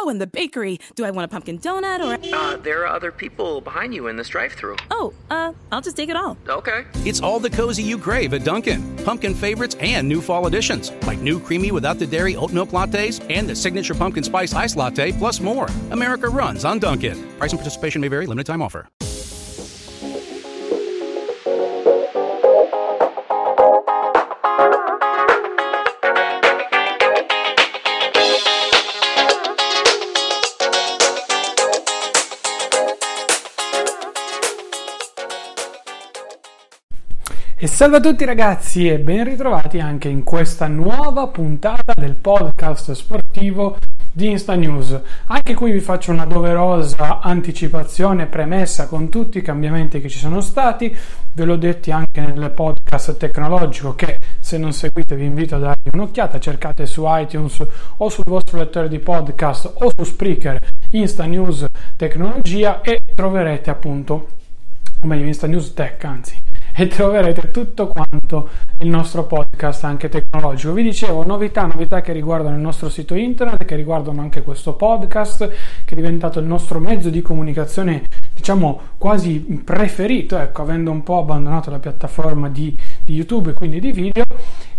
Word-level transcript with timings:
Oh, 0.00 0.08
and 0.08 0.20
the 0.20 0.28
bakery. 0.28 0.78
Do 0.94 1.04
I 1.04 1.10
want 1.10 1.24
a 1.24 1.28
pumpkin 1.28 1.58
donut 1.58 1.98
or 1.98 2.14
a... 2.14 2.32
Uh, 2.32 2.56
there 2.58 2.82
are 2.82 2.86
other 2.86 3.10
people 3.10 3.60
behind 3.60 3.92
you 3.92 4.06
in 4.06 4.16
this 4.16 4.28
drive-through. 4.28 4.76
Oh, 4.92 5.12
uh, 5.28 5.52
I'll 5.72 5.80
just 5.80 5.96
take 5.96 6.08
it 6.08 6.14
all. 6.14 6.36
Okay. 6.48 6.84
It's 7.04 7.20
all 7.20 7.40
the 7.40 7.50
cozy 7.50 7.82
you 7.82 7.98
crave 7.98 8.32
at 8.32 8.44
Dunkin'. 8.44 8.96
Pumpkin 8.98 9.34
favorites 9.34 9.76
and 9.80 10.08
new 10.08 10.20
fall 10.20 10.46
additions, 10.46 10.92
like 11.04 11.18
new 11.18 11.40
creamy 11.40 11.72
without 11.72 11.98
the 11.98 12.06
dairy 12.06 12.36
oat 12.36 12.52
milk 12.52 12.68
lattes 12.70 13.24
and 13.28 13.48
the 13.48 13.56
signature 13.56 13.94
pumpkin 13.94 14.22
spice 14.22 14.54
ice 14.54 14.76
latte, 14.76 15.10
plus 15.10 15.40
more. 15.40 15.68
America 15.90 16.28
runs 16.28 16.64
on 16.64 16.78
Dunkin'. 16.78 17.18
Price 17.38 17.50
and 17.50 17.58
participation 17.58 18.00
may 18.00 18.08
vary. 18.08 18.26
Limited 18.26 18.46
time 18.46 18.62
offer. 18.62 18.88
E 37.60 37.66
salve 37.66 37.96
a 37.96 38.00
tutti 38.00 38.24
ragazzi 38.24 38.88
e 38.88 39.00
ben 39.00 39.24
ritrovati 39.24 39.80
anche 39.80 40.08
in 40.08 40.22
questa 40.22 40.68
nuova 40.68 41.26
puntata 41.26 41.92
del 41.92 42.14
podcast 42.14 42.92
sportivo 42.92 43.78
di 44.12 44.30
Insta 44.30 44.54
News. 44.54 44.96
Anche 45.26 45.54
qui 45.54 45.72
vi 45.72 45.80
faccio 45.80 46.12
una 46.12 46.24
doverosa 46.24 47.18
anticipazione 47.18 48.26
premessa 48.26 48.86
con 48.86 49.08
tutti 49.08 49.38
i 49.38 49.42
cambiamenti 49.42 50.00
che 50.00 50.08
ci 50.08 50.18
sono 50.18 50.40
stati. 50.40 50.96
Ve 51.32 51.44
l'ho 51.44 51.56
detto 51.56 51.90
anche 51.90 52.20
nel 52.20 52.52
podcast 52.52 53.16
tecnologico 53.16 53.96
che 53.96 54.18
se 54.38 54.56
non 54.56 54.72
seguite 54.72 55.16
vi 55.16 55.24
invito 55.24 55.56
a 55.56 55.58
dargli 55.58 55.90
un'occhiata, 55.92 56.38
cercate 56.38 56.86
su 56.86 57.02
iTunes 57.06 57.66
o 57.96 58.08
sul 58.08 58.24
vostro 58.24 58.58
lettore 58.58 58.88
di 58.88 59.00
podcast 59.00 59.72
o 59.80 59.90
su 59.96 60.04
Spreaker 60.04 60.58
Insta 60.92 61.24
News 61.24 61.64
Tecnologia 61.96 62.82
e 62.82 63.00
troverete 63.12 63.68
appunto 63.68 64.28
o 65.00 65.06
meglio 65.08 65.26
Insta 65.26 65.48
News 65.48 65.74
Tech 65.74 66.04
anzi 66.04 66.47
e 66.80 66.86
troverete 66.86 67.50
tutto 67.50 67.88
quanto 67.88 68.50
il 68.78 68.88
nostro 68.88 69.24
podcast 69.24 69.82
anche 69.82 70.08
tecnologico. 70.08 70.72
Vi 70.72 70.84
dicevo 70.84 71.24
novità, 71.24 71.66
novità 71.66 72.00
che 72.00 72.12
riguardano 72.12 72.54
il 72.54 72.62
nostro 72.62 72.88
sito 72.88 73.16
internet, 73.16 73.64
che 73.64 73.74
riguardano 73.74 74.20
anche 74.20 74.42
questo 74.42 74.74
podcast, 74.74 75.48
che 75.84 75.92
è 75.92 75.96
diventato 75.96 76.38
il 76.38 76.46
nostro 76.46 76.78
mezzo 76.78 77.10
di 77.10 77.20
comunicazione, 77.20 78.04
diciamo 78.32 78.80
quasi 78.96 79.40
preferito, 79.64 80.38
ecco, 80.38 80.62
avendo 80.62 80.92
un 80.92 81.02
po' 81.02 81.18
abbandonato 81.18 81.68
la 81.70 81.80
piattaforma 81.80 82.48
di, 82.48 82.72
di 83.02 83.14
YouTube 83.14 83.50
e 83.50 83.54
quindi 83.54 83.80
di 83.80 83.90
video 83.90 84.22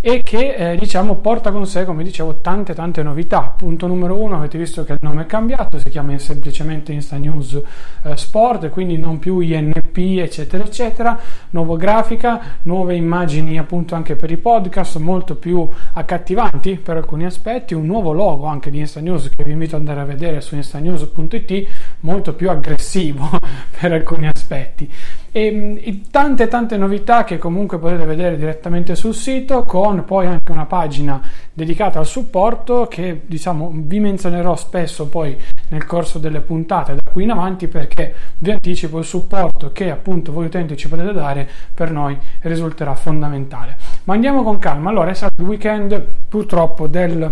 e 0.02 0.22
che 0.23 0.55
eh, 0.55 0.78
diciamo 0.78 1.16
porta 1.16 1.52
con 1.52 1.66
sé, 1.66 1.83
come 1.83 2.03
dicevo, 2.03 2.36
tante 2.36 2.73
tante 2.73 3.03
novità. 3.03 3.53
Punto 3.55 3.88
numero 3.88 4.16
uno, 4.16 4.38
avete 4.38 4.58
visto 4.58 4.83
che 4.83 4.94
il 4.94 5.00
nome 5.02 5.23
è 5.23 5.25
cambiato, 5.25 5.78
si 5.78 5.89
chiama 5.89 6.17
semplicemente 6.17 6.94
Insta 6.94 7.17
News 7.17 7.61
eh, 8.03 8.16
Sport, 8.16 8.70
quindi 8.70 8.97
non 8.97 9.20
più 9.20 9.39
INP, 9.39 9.97
eccetera, 9.97 10.64
eccetera. 10.64 11.20
Nuova 11.52 11.75
grafica, 11.75 12.42
nuove 12.64 12.95
immagini 12.95 13.58
appunto 13.58 13.95
anche 13.95 14.16
per 14.16 14.31
i 14.31 14.38
podcast, 14.38 14.97
molto 14.97 15.36
più 15.36 15.67
accattivanti 15.94 16.75
per 16.77 16.97
alcuni 16.97 17.25
aspetti, 17.25 17.73
un 17.73 17.86
nuovo 17.86 18.14
logo 18.14 18.45
anche 18.45 18.70
di 18.70 18.80
Insta 18.80 19.02
News 19.02 19.30
che 19.36 19.44
vi 19.44 19.52
invito 19.52 19.75
ad 19.75 19.81
andare 19.81 20.02
a 20.02 20.05
vedere 20.05 20.39
su 20.42 20.55
instanews.it, 20.55 21.67
molto 22.02 22.33
più 22.33 22.50
aggressivo 22.50 23.30
per 23.80 23.92
alcuni 23.92 24.27
aspetti 24.27 24.89
e, 25.31 25.81
e, 25.83 26.02
tante 26.09 26.47
tante 26.47 26.77
novità 26.77 27.23
che 27.23 27.38
comunque 27.38 27.77
potete 27.77 28.05
vedere 28.05 28.38
direttamente 28.38 28.95
sul 28.95 29.13
sito 29.13 29.63
con 29.63 30.03
poi 30.05 30.25
anche 30.25 30.52
una 30.52 30.66
pagina 30.66 31.21
dedicata 31.53 31.99
al 31.99 32.05
supporto 32.05 32.87
che 32.87 33.21
diciamo 33.26 33.71
vi 33.73 33.99
menzionerò 33.99 34.55
spesso 34.55 35.08
poi 35.08 35.37
nel 35.70 35.86
corso 35.86 36.20
delle 36.20 36.39
puntate 36.39 36.95
da 36.95 37.11
qui 37.11 37.23
in 37.23 37.31
avanti 37.31 37.67
perché 37.67 38.14
vi 38.39 38.52
anticipo 38.52 38.99
il 38.99 39.05
supporto 39.05 39.71
che 39.71 39.92
appunto 39.92 40.31
voi 40.31 40.45
utenti 40.45 40.76
ci 40.77 40.87
potete 40.87 41.14
dare 41.14 41.48
per 41.73 41.92
noi 41.92 42.17
risulterà 42.42 42.95
fondamentale. 42.95 43.77
Ma 44.05 44.14
andiamo 44.14 44.43
con 44.43 44.58
calma. 44.59 44.89
Allora 44.89 45.11
è 45.11 45.14
stato 45.14 45.42
il 45.42 45.48
weekend 45.48 46.03
purtroppo 46.27 46.87
del 46.87 47.32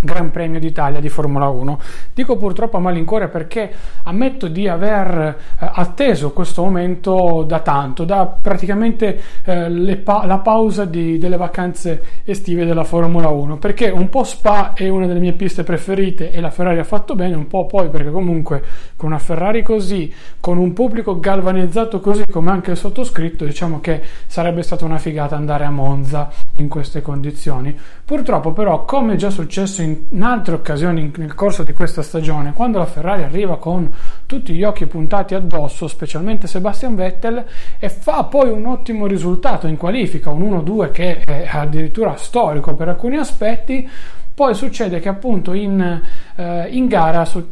Gran 0.00 0.30
Premio 0.30 0.60
d'Italia 0.60 1.00
di 1.00 1.08
Formula 1.08 1.48
1. 1.48 1.80
Dico 2.14 2.36
purtroppo 2.36 2.76
a 2.76 2.80
malincuore 2.80 3.28
perché 3.28 3.70
ammetto 4.04 4.46
di 4.48 4.68
aver 4.68 5.18
eh, 5.18 5.36
atteso 5.58 6.32
questo 6.32 6.62
momento 6.62 7.44
da 7.46 7.60
tanto, 7.60 8.04
da 8.04 8.26
praticamente 8.40 9.20
eh, 9.44 10.00
pa- 10.02 10.24
la 10.24 10.38
pausa 10.38 10.84
di, 10.84 11.18
delle 11.18 11.36
vacanze 11.36 12.22
estive 12.24 12.64
della 12.64 12.84
Formula 12.84 13.28
1, 13.28 13.58
perché 13.58 13.88
un 13.88 14.08
po' 14.08 14.24
Spa 14.24 14.72
è 14.74 14.88
una 14.88 15.06
delle 15.06 15.20
mie 15.20 15.32
piste 15.32 15.64
preferite 15.64 16.30
e 16.30 16.40
la 16.40 16.50
Ferrari 16.50 16.78
ha 16.78 16.84
fatto 16.84 17.14
bene, 17.14 17.34
un 17.34 17.46
po' 17.46 17.66
poi 17.66 17.88
perché 17.88 18.10
comunque 18.10 18.62
con 18.96 19.10
una 19.10 19.18
Ferrari 19.18 19.62
così, 19.62 20.12
con 20.40 20.58
un 20.58 20.72
pubblico 20.72 21.18
galvanizzato 21.18 22.00
così 22.00 22.24
come 22.30 22.50
anche 22.50 22.72
il 22.72 22.76
sottoscritto, 22.76 23.44
diciamo 23.44 23.80
che 23.80 24.02
sarebbe 24.26 24.62
stata 24.62 24.84
una 24.84 24.98
figata 24.98 25.36
andare 25.36 25.64
a 25.64 25.70
Monza 25.70 26.30
in 26.56 26.68
queste 26.68 27.02
condizioni. 27.02 27.76
Purtroppo 28.04 28.52
però, 28.52 28.84
come 28.84 29.16
già 29.16 29.30
successo 29.30 29.82
in 29.82 29.87
in 30.08 30.22
altre 30.22 30.54
occasioni 30.54 31.12
nel 31.16 31.34
corso 31.34 31.62
di 31.62 31.72
questa 31.72 32.02
stagione, 32.02 32.52
quando 32.52 32.78
la 32.78 32.86
Ferrari 32.86 33.22
arriva 33.22 33.58
con 33.58 33.92
tutti 34.26 34.52
gli 34.54 34.62
occhi 34.62 34.86
puntati 34.86 35.34
addosso, 35.34 35.88
specialmente 35.88 36.46
Sebastian 36.46 36.94
Vettel, 36.94 37.44
e 37.78 37.88
fa 37.88 38.24
poi 38.24 38.50
un 38.50 38.66
ottimo 38.66 39.06
risultato 39.06 39.66
in 39.66 39.76
qualifica, 39.76 40.30
un 40.30 40.42
1-2 40.42 40.90
che 40.90 41.20
è 41.20 41.48
addirittura 41.50 42.16
storico 42.16 42.74
per 42.74 42.88
alcuni 42.88 43.16
aspetti, 43.16 43.88
poi 44.34 44.54
succede 44.54 45.00
che 45.00 45.08
appunto 45.08 45.52
in, 45.52 46.00
eh, 46.36 46.68
in 46.70 46.86
gara 46.86 47.24
su, 47.24 47.44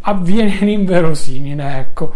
avviene 0.00 0.58
l'inverosimile, 0.64 1.78
ecco. 1.78 2.12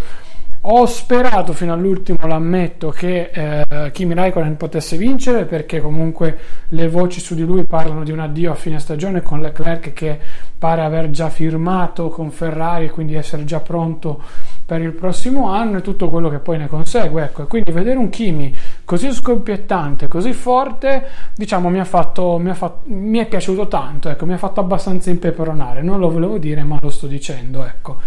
Ho 0.65 0.87
sperato 0.87 1.55
fino 1.55 1.73
all'ultimo, 1.73 2.19
l'ammetto, 2.25 2.91
che 2.91 3.31
eh, 3.33 3.91
Kimi 3.91 4.15
Raikkonen 4.15 4.57
potesse 4.57 4.97
vincere 4.97 5.45
perché 5.45 5.81
comunque 5.81 6.39
le 6.69 6.87
voci 6.87 7.19
su 7.19 7.35
di 7.35 7.43
lui 7.43 7.65
parlano 7.65 8.05
di 8.05 8.13
un 8.13 8.21
addio 8.21 8.53
a 8.53 8.55
fine 8.55 8.79
stagione 8.79 9.23
con 9.23 9.41
Leclerc 9.41 9.93
che 9.93 10.21
pare 10.57 10.83
aver 10.83 11.11
già 11.11 11.31
firmato 11.31 12.11
con 12.11 12.31
Ferrari 12.31 12.85
e 12.85 12.91
quindi 12.91 13.15
essere 13.15 13.45
già 13.45 13.59
pronto 13.59 14.23
per 14.65 14.81
il 14.81 14.93
prossimo 14.93 15.51
anno 15.51 15.79
e 15.79 15.81
tutto 15.83 16.09
quello 16.09 16.29
che 16.29 16.39
poi 16.39 16.59
ne 16.59 16.69
consegue. 16.69 17.25
Ecco, 17.25 17.43
e 17.43 17.47
quindi 17.49 17.73
vedere 17.73 17.99
un 17.99 18.09
Kimi 18.09 18.55
così 18.85 19.13
scoppiettante, 19.13 20.07
così 20.07 20.33
forte, 20.33 21.09
diciamo 21.35 21.71
mi, 21.71 21.85
fatto, 21.85 22.39
mi, 22.39 22.55
fatto, 22.55 22.83
mi 22.85 23.19
è 23.19 23.27
piaciuto 23.27 23.67
tanto, 23.67 24.09
ecco, 24.11 24.27
mi 24.27 24.35
ha 24.35 24.39
fatto 24.39 24.61
abbastanza 24.61 25.11
impeperonare. 25.11 25.83
Non 25.83 25.99
lo 25.99 26.09
volevo 26.09 26.39
dire, 26.39 26.63
ma 26.63 26.79
lo 26.81 26.89
sto 26.89 27.09
dicendo, 27.09 27.65
ecco. 27.65 27.99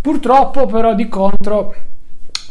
Purtroppo 0.00 0.66
però 0.66 0.94
di 0.94 1.08
contro 1.08 1.74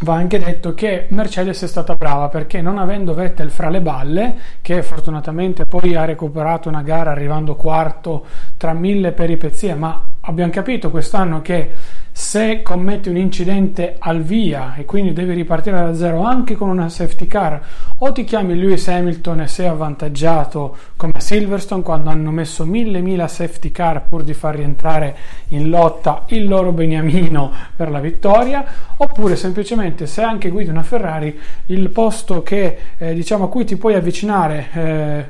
va 0.01 0.13
anche 0.13 0.39
detto 0.39 0.73
che 0.73 1.07
Mercedes 1.09 1.63
è 1.63 1.67
stata 1.67 1.95
brava 1.95 2.29
perché 2.29 2.61
non 2.61 2.77
avendo 2.77 3.13
Vettel 3.13 3.49
fra 3.49 3.69
le 3.69 3.81
balle, 3.81 4.35
che 4.61 4.81
fortunatamente 4.81 5.65
poi 5.65 5.95
ha 5.95 6.05
recuperato 6.05 6.69
una 6.69 6.83
gara 6.83 7.11
arrivando 7.11 7.55
quarto 7.55 8.25
tra 8.55 8.73
mille 8.73 9.11
peripezie, 9.11 9.73
ma 9.73 10.01
abbiamo 10.21 10.51
capito 10.51 10.89
quest'anno 10.89 11.41
che 11.41 11.71
se 12.19 12.61
commetti 12.63 13.07
un 13.07 13.15
incidente 13.15 13.95
al 13.97 14.21
via 14.21 14.75
e 14.75 14.83
quindi 14.83 15.13
devi 15.13 15.33
ripartire 15.33 15.77
da 15.77 15.95
zero 15.95 16.21
anche 16.21 16.53
con 16.55 16.67
una 16.67 16.89
safety 16.89 17.27
car 17.27 17.61
o 17.97 18.11
ti 18.11 18.25
chiami 18.25 18.59
Lewis 18.59 18.89
Hamilton 18.89 19.39
e 19.39 19.47
sei 19.47 19.67
avvantaggiato 19.67 20.75
come 20.97 21.13
a 21.15 21.21
Silverstone 21.21 21.81
quando 21.81 22.09
hanno 22.09 22.29
messo 22.31 22.65
mille 22.65 22.99
mila 22.99 23.29
safety 23.29 23.71
car 23.71 24.03
pur 24.05 24.23
di 24.23 24.33
far 24.33 24.55
rientrare 24.55 25.15
in 25.47 25.69
lotta 25.69 26.25
il 26.27 26.45
loro 26.45 26.73
beniamino 26.73 27.53
per 27.73 27.89
la 27.89 28.01
vittoria 28.01 28.65
oppure 28.97 29.37
semplicemente 29.37 30.05
se 30.05 30.21
anche 30.21 30.49
guidi 30.49 30.69
una 30.69 30.83
Ferrari 30.83 31.39
il 31.67 31.89
posto 31.89 32.43
che 32.43 32.77
eh, 32.97 33.13
diciamo 33.13 33.45
a 33.45 33.49
cui 33.49 33.63
ti 33.63 33.77
puoi 33.77 33.95
avvicinare 33.95 34.67
eh, 34.73 35.25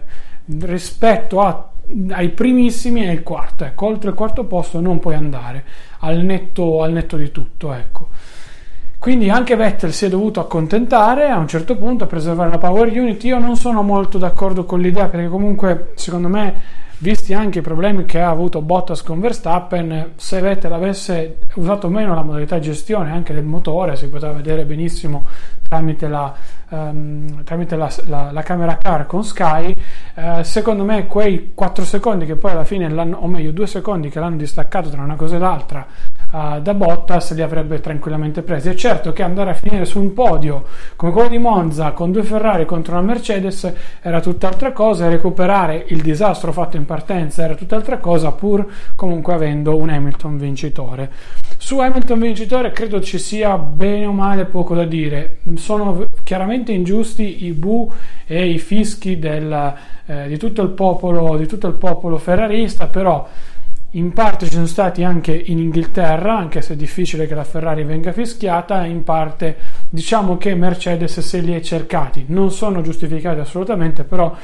rispetto 0.65 1.39
a 1.41 1.69
ai 2.11 2.29
primissimi 2.29 3.01
è 3.01 3.09
il 3.09 3.23
quarto, 3.23 3.65
ecco, 3.65 3.87
oltre 3.87 4.09
il 4.09 4.15
quarto 4.15 4.45
posto 4.45 4.79
non 4.79 4.99
puoi 4.99 5.15
andare 5.15 5.63
al 5.99 6.19
netto, 6.19 6.83
al 6.83 6.91
netto 6.91 7.17
di 7.17 7.31
tutto, 7.31 7.73
ecco. 7.73 8.07
Quindi 8.99 9.29
anche 9.29 9.55
Vettel 9.55 9.93
si 9.93 10.05
è 10.05 10.09
dovuto 10.09 10.41
accontentare 10.41 11.29
a 11.29 11.37
un 11.37 11.47
certo 11.47 11.77
punto 11.77 12.03
a 12.03 12.07
preservare 12.07 12.49
la 12.49 12.57
power 12.57 12.89
unit. 12.89 13.23
Io 13.23 13.39
non 13.39 13.55
sono 13.55 13.81
molto 13.81 14.17
d'accordo 14.17 14.65
con 14.65 14.81
l'idea 14.81 15.07
perché 15.07 15.29
comunque 15.29 15.93
secondo 15.95 16.27
me 16.27 16.53
visti 16.97 17.33
anche 17.33 17.59
i 17.59 17.61
problemi 17.61 18.03
che 18.03 18.19
ha 18.19 18.29
avuto 18.29 18.61
Bottas 18.61 19.01
con 19.01 19.21
Verstappen, 19.21 20.11
se 20.15 20.41
Vettel 20.41 20.73
avesse 20.73 21.37
usato 21.55 21.87
meno 21.87 22.13
la 22.13 22.23
modalità 22.23 22.59
gestione 22.59 23.11
anche 23.11 23.33
del 23.33 23.45
motore, 23.45 23.95
si 23.95 24.09
poteva 24.09 24.33
vedere 24.33 24.65
benissimo 24.65 25.25
tramite 25.69 26.07
la, 26.09 26.33
um, 26.69 27.43
tramite 27.45 27.77
la, 27.77 27.89
la, 28.07 28.31
la 28.33 28.41
camera 28.41 28.77
car 28.77 29.05
con 29.05 29.23
Sky, 29.23 29.73
uh, 30.15 30.43
secondo 30.43 30.83
me 30.83 31.07
quei 31.07 31.51
4 31.53 31.85
secondi 31.85 32.25
che 32.25 32.35
poi 32.35 32.51
alla 32.51 32.63
fine, 32.63 32.85
o 32.91 33.27
meglio 33.27 33.51
2 33.51 33.67
secondi 33.67 34.09
che 34.09 34.19
l'hanno 34.19 34.37
distaccato 34.37 34.89
tra 34.89 35.01
una 35.01 35.15
cosa 35.15 35.35
e 35.35 35.39
l'altra, 35.39 35.85
uh, 36.31 36.59
da 36.61 36.73
Bottas 36.73 37.33
li 37.33 37.41
avrebbe 37.41 37.79
tranquillamente 37.79 38.41
presi. 38.41 38.69
È 38.69 38.75
certo 38.75 39.13
che 39.13 39.23
andare 39.23 39.51
a 39.51 39.53
finire 39.53 39.85
su 39.85 39.99
un 39.99 40.13
podio 40.13 40.65
come 40.95 41.11
quello 41.11 41.29
di 41.29 41.37
Monza 41.37 41.91
con 41.91 42.11
due 42.11 42.23
Ferrari 42.23 42.65
contro 42.65 42.93
una 42.93 43.03
Mercedes 43.03 43.71
era 44.01 44.19
tutt'altra 44.19 44.71
cosa, 44.71 45.09
recuperare 45.09 45.85
il 45.87 46.01
disastro 46.01 46.51
fatto 46.51 46.77
in 46.77 46.85
partenza 46.85 47.43
era 47.43 47.55
tutt'altra 47.55 47.97
cosa, 47.97 48.31
pur 48.31 48.65
comunque 48.95 49.33
avendo 49.33 49.77
un 49.77 49.89
Hamilton 49.89 50.37
vincitore. 50.37 51.11
Su 51.57 51.79
Hamilton 51.79 52.19
vincitore 52.19 52.71
credo 52.71 53.01
ci 53.01 53.19
sia 53.19 53.57
bene 53.57 54.05
o 54.05 54.11
male 54.11 54.45
poco 54.45 54.75
da 54.75 54.85
dire, 54.85 55.39
sono 55.55 56.05
chiaramente 56.23 56.71
ingiusti 56.71 57.45
i 57.45 57.51
bu 57.51 57.91
e 58.25 58.47
i 58.47 58.59
fischi 58.59 59.19
del, 59.19 59.73
eh, 60.05 60.27
di, 60.27 60.37
tutto 60.37 60.67
popolo, 60.69 61.37
di 61.37 61.45
tutto 61.47 61.67
il 61.67 61.73
popolo 61.73 62.17
ferrarista, 62.17 62.87
però 62.87 63.27
in 63.91 64.13
parte 64.13 64.45
ci 64.45 64.53
sono 64.53 64.67
stati 64.67 65.03
anche 65.03 65.33
in 65.33 65.57
Inghilterra, 65.57 66.37
anche 66.37 66.61
se 66.61 66.73
è 66.73 66.75
difficile 66.75 67.25
che 67.25 67.33
la 67.33 67.43
Ferrari 67.43 67.83
venga 67.83 68.11
fischiata, 68.11 68.85
in 68.85 69.03
parte 69.03 69.57
diciamo 69.89 70.37
che 70.37 70.53
Mercedes 70.53 71.19
se 71.19 71.39
li 71.39 71.53
è 71.53 71.61
cercati, 71.61 72.25
non 72.27 72.51
sono 72.51 72.81
giustificati 72.81 73.39
assolutamente, 73.39 74.03
però 74.03 74.35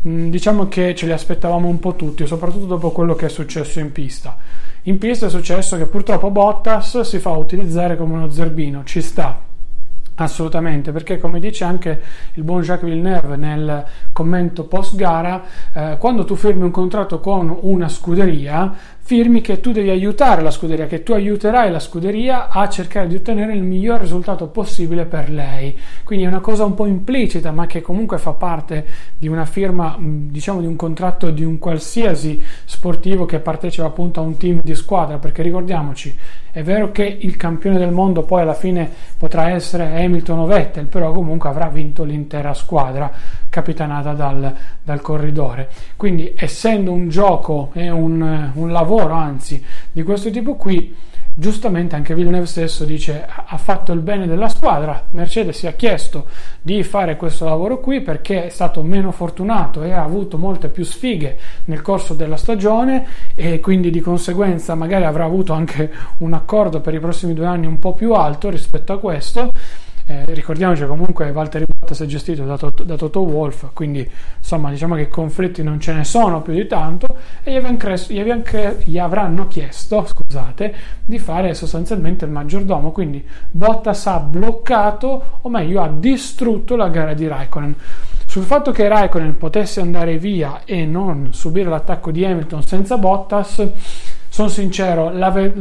diciamo 0.00 0.68
che 0.68 0.94
ce 0.94 1.06
li 1.06 1.12
aspettavamo 1.12 1.68
un 1.68 1.80
po' 1.80 1.96
tutti, 1.96 2.26
soprattutto 2.26 2.66
dopo 2.66 2.90
quello 2.92 3.14
che 3.14 3.26
è 3.26 3.28
successo 3.28 3.80
in 3.80 3.90
pista. 3.90 4.36
In 4.82 4.98
pista 4.98 5.26
è 5.26 5.30
successo 5.30 5.76
che 5.76 5.86
purtroppo 5.86 6.30
Bottas 6.30 7.00
si 7.00 7.18
fa 7.18 7.30
utilizzare 7.30 7.96
come 7.96 8.14
uno 8.14 8.30
zerbino, 8.30 8.82
ci 8.84 9.00
sta, 9.00 9.50
Assolutamente, 10.22 10.92
perché 10.92 11.18
come 11.18 11.40
dice 11.40 11.64
anche 11.64 12.00
il 12.34 12.44
buon 12.44 12.62
Jacques 12.62 12.88
Villeneuve 12.88 13.36
nel 13.36 13.84
commento 14.12 14.64
post 14.64 14.94
gara, 14.94 15.42
eh, 15.72 15.96
quando 15.98 16.24
tu 16.24 16.36
firmi 16.36 16.62
un 16.62 16.70
contratto 16.70 17.18
con 17.18 17.56
una 17.62 17.88
scuderia, 17.88 18.72
firmi 19.04 19.40
che 19.40 19.58
tu 19.58 19.72
devi 19.72 19.90
aiutare 19.90 20.42
la 20.42 20.52
scuderia, 20.52 20.86
che 20.86 21.02
tu 21.02 21.12
aiuterai 21.12 21.72
la 21.72 21.80
scuderia 21.80 22.48
a 22.48 22.68
cercare 22.68 23.08
di 23.08 23.16
ottenere 23.16 23.52
il 23.52 23.62
miglior 23.62 24.00
risultato 24.00 24.46
possibile 24.46 25.06
per 25.06 25.28
lei. 25.28 25.76
Quindi 26.04 26.24
è 26.24 26.28
una 26.28 26.40
cosa 26.40 26.64
un 26.64 26.74
po' 26.74 26.86
implicita, 26.86 27.50
ma 27.50 27.66
che 27.66 27.80
comunque 27.80 28.18
fa 28.18 28.32
parte 28.32 28.86
di 29.18 29.26
una 29.26 29.44
firma, 29.44 29.96
diciamo 29.98 30.60
di 30.60 30.66
un 30.66 30.76
contratto 30.76 31.30
di 31.30 31.42
un 31.42 31.58
qualsiasi 31.58 32.40
sportivo 32.64 33.26
che 33.26 33.40
partecipa 33.40 33.86
appunto 33.86 34.20
a 34.20 34.22
un 34.22 34.36
team 34.36 34.60
di 34.62 34.74
squadra, 34.76 35.18
perché 35.18 35.42
ricordiamoci, 35.42 36.16
è 36.52 36.62
vero 36.62 36.92
che 36.92 37.04
il 37.04 37.36
campione 37.36 37.78
del 37.78 37.90
mondo 37.90 38.22
poi 38.22 38.42
alla 38.42 38.54
fine 38.54 38.88
potrà 39.18 39.50
essere 39.50 40.04
Hamilton 40.04 40.38
o 40.38 40.46
Vettel, 40.46 40.86
però 40.86 41.10
comunque 41.10 41.48
avrà 41.48 41.68
vinto 41.68 42.04
l'intera 42.04 42.54
squadra 42.54 43.10
capitanata 43.48 44.12
dal, 44.12 44.54
dal 44.82 45.00
corridore. 45.00 45.68
Quindi 45.96 46.34
essendo 46.36 46.92
un 46.92 47.08
gioco 47.08 47.70
e 47.74 47.90
un, 47.90 48.50
un 48.54 48.70
lavoro 48.70 48.90
anzi 48.98 49.64
di 49.90 50.02
questo 50.02 50.30
tipo 50.30 50.56
qui, 50.56 50.94
giustamente 51.34 51.96
anche 51.96 52.14
Villeneuve 52.14 52.46
stesso 52.46 52.84
dice 52.84 53.24
ha 53.26 53.56
fatto 53.56 53.92
il 53.92 54.00
bene 54.00 54.26
della 54.26 54.50
squadra 54.50 55.06
Mercedes 55.12 55.56
si 55.56 55.66
è 55.66 55.74
chiesto 55.76 56.26
di 56.60 56.82
fare 56.82 57.16
questo 57.16 57.46
lavoro 57.46 57.80
qui 57.80 58.02
perché 58.02 58.46
è 58.46 58.48
stato 58.50 58.82
meno 58.82 59.12
fortunato 59.12 59.82
e 59.82 59.92
ha 59.92 60.02
avuto 60.02 60.36
molte 60.36 60.68
più 60.68 60.84
sfighe 60.84 61.38
nel 61.64 61.80
corso 61.80 62.12
della 62.12 62.36
stagione 62.36 63.06
e 63.34 63.60
quindi 63.60 63.90
di 63.90 64.00
conseguenza 64.00 64.74
magari 64.74 65.04
avrà 65.04 65.24
avuto 65.24 65.54
anche 65.54 65.90
un 66.18 66.34
accordo 66.34 66.82
per 66.82 66.92
i 66.92 67.00
prossimi 67.00 67.32
due 67.32 67.46
anni 67.46 67.64
un 67.64 67.78
po' 67.78 67.94
più 67.94 68.12
alto 68.12 68.50
rispetto 68.50 68.92
a 68.92 68.98
questo 68.98 69.50
eh, 70.12 70.34
ricordiamoci 70.34 70.84
comunque 70.84 71.32
Valtteri 71.32 71.64
Bottas 71.66 72.02
è 72.02 72.06
gestito 72.06 72.44
da, 72.44 72.58
da, 72.84 72.96
Toto 72.96 73.20
Wolf, 73.22 73.70
quindi 73.72 74.08
insomma 74.36 74.70
diciamo 74.70 74.94
che 74.94 75.08
conflitti 75.08 75.62
non 75.62 75.80
ce 75.80 75.94
ne 75.94 76.04
sono 76.04 76.42
più 76.42 76.52
di 76.52 76.66
tanto 76.66 77.16
e 77.42 77.58
gli, 77.58 77.76
cres- 77.78 78.10
gli, 78.10 78.42
cre- 78.42 78.82
gli 78.84 78.98
avranno 78.98 79.48
chiesto 79.48 80.06
scusate, 80.06 80.74
di 81.04 81.18
fare 81.18 81.54
sostanzialmente 81.54 82.26
il 82.26 82.30
maggiordomo, 82.30 82.92
quindi 82.92 83.26
Bottas 83.50 84.06
ha 84.06 84.18
bloccato 84.18 85.38
o 85.40 85.48
meglio 85.48 85.80
ha 85.80 85.88
distrutto 85.88 86.76
la 86.76 86.88
gara 86.88 87.14
di 87.14 87.26
Raikkonen. 87.26 87.74
Sul 88.26 88.44
fatto 88.44 88.70
che 88.70 88.88
Raikkonen 88.88 89.36
potesse 89.36 89.80
andare 89.80 90.18
via 90.18 90.62
e 90.64 90.84
non 90.84 91.32
subire 91.32 91.68
l'attacco 91.68 92.10
di 92.10 92.24
Hamilton 92.24 92.62
senza 92.64 92.98
Bottas 92.98 93.66
sono 94.32 94.48
sincero, 94.48 95.10
l'ave, 95.10 95.52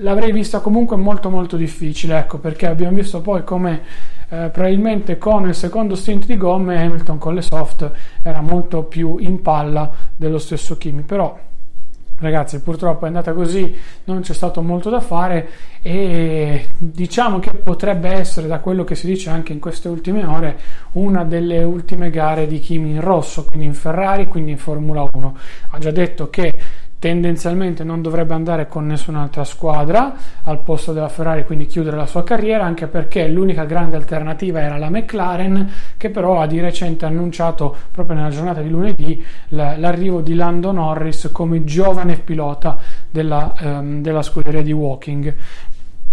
l'avrei 0.00 0.32
vista 0.32 0.58
comunque 0.58 0.96
molto 0.96 1.30
molto 1.30 1.56
difficile, 1.56 2.18
ecco, 2.18 2.38
perché 2.38 2.66
abbiamo 2.66 2.96
visto 2.96 3.20
poi 3.20 3.44
come 3.44 3.80
eh, 4.28 4.48
probabilmente 4.52 5.18
con 5.18 5.46
il 5.46 5.54
secondo 5.54 5.94
stint 5.94 6.26
di 6.26 6.36
gomme 6.36 6.82
Hamilton 6.82 7.16
con 7.16 7.34
le 7.34 7.42
soft 7.42 7.88
era 8.20 8.40
molto 8.40 8.82
più 8.82 9.18
in 9.20 9.40
palla 9.40 9.88
dello 10.16 10.38
stesso 10.38 10.76
Kimi, 10.76 11.02
però 11.02 11.38
ragazzi 12.16 12.60
purtroppo 12.60 13.04
è 13.04 13.06
andata 13.06 13.32
così 13.32 13.72
non 14.06 14.22
c'è 14.22 14.34
stato 14.34 14.62
molto 14.62 14.90
da 14.90 14.98
fare 14.98 15.48
e 15.80 16.70
diciamo 16.76 17.38
che 17.38 17.52
potrebbe 17.52 18.08
essere 18.08 18.48
da 18.48 18.58
quello 18.58 18.82
che 18.82 18.96
si 18.96 19.06
dice 19.06 19.30
anche 19.30 19.52
in 19.52 19.60
queste 19.60 19.86
ultime 19.86 20.24
ore 20.24 20.58
una 20.94 21.22
delle 21.22 21.62
ultime 21.62 22.10
gare 22.10 22.48
di 22.48 22.58
Kimi 22.58 22.90
in 22.90 23.00
rosso 23.00 23.44
quindi 23.44 23.66
in 23.66 23.74
Ferrari 23.74 24.26
quindi 24.26 24.50
in 24.50 24.58
Formula 24.58 25.08
1 25.08 25.36
ha 25.70 25.78
già 25.78 25.92
detto 25.92 26.28
che 26.28 26.52
tendenzialmente 26.98 27.84
non 27.84 28.02
dovrebbe 28.02 28.34
andare 28.34 28.66
con 28.66 28.86
nessun'altra 28.86 29.44
squadra 29.44 30.14
al 30.42 30.62
posto 30.62 30.92
della 30.92 31.08
Ferrari, 31.08 31.44
quindi 31.44 31.66
chiudere 31.66 31.96
la 31.96 32.06
sua 32.06 32.24
carriera, 32.24 32.64
anche 32.64 32.86
perché 32.86 33.28
l'unica 33.28 33.64
grande 33.64 33.96
alternativa 33.96 34.60
era 34.60 34.78
la 34.78 34.90
McLaren, 34.90 35.70
che 35.96 36.10
però 36.10 36.40
ha 36.40 36.46
di 36.46 36.60
recente 36.60 37.04
annunciato 37.04 37.74
proprio 37.92 38.16
nella 38.16 38.30
giornata 38.30 38.60
di 38.60 38.70
lunedì 38.70 39.24
l'arrivo 39.48 40.20
di 40.20 40.34
Lando 40.34 40.72
Norris 40.72 41.30
come 41.32 41.64
giovane 41.64 42.16
pilota 42.16 42.78
della, 43.10 43.54
ehm, 43.58 44.02
della 44.02 44.22
scuderia 44.22 44.62
di 44.62 44.72
Walking. 44.72 45.34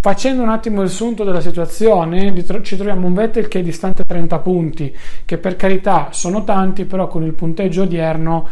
Facendo 0.05 0.43
un 0.43 0.49
attimo 0.49 0.83
il 0.83 0.89
sunto 0.89 1.23
della 1.23 1.41
situazione, 1.41 2.31
ci 2.61 2.75
troviamo 2.75 3.07
un 3.07 3.15
Vettel 3.15 3.47
che 3.47 3.57
è 3.57 3.63
distante 3.63 4.03
30 4.05 4.37
punti, 4.37 4.95
che 5.25 5.39
per 5.39 5.55
carità 5.55 6.09
sono 6.11 6.43
tanti, 6.43 6.85
però 6.85 7.07
con 7.07 7.23
il 7.23 7.33
punteggio 7.33 7.81
odierno 7.81 8.47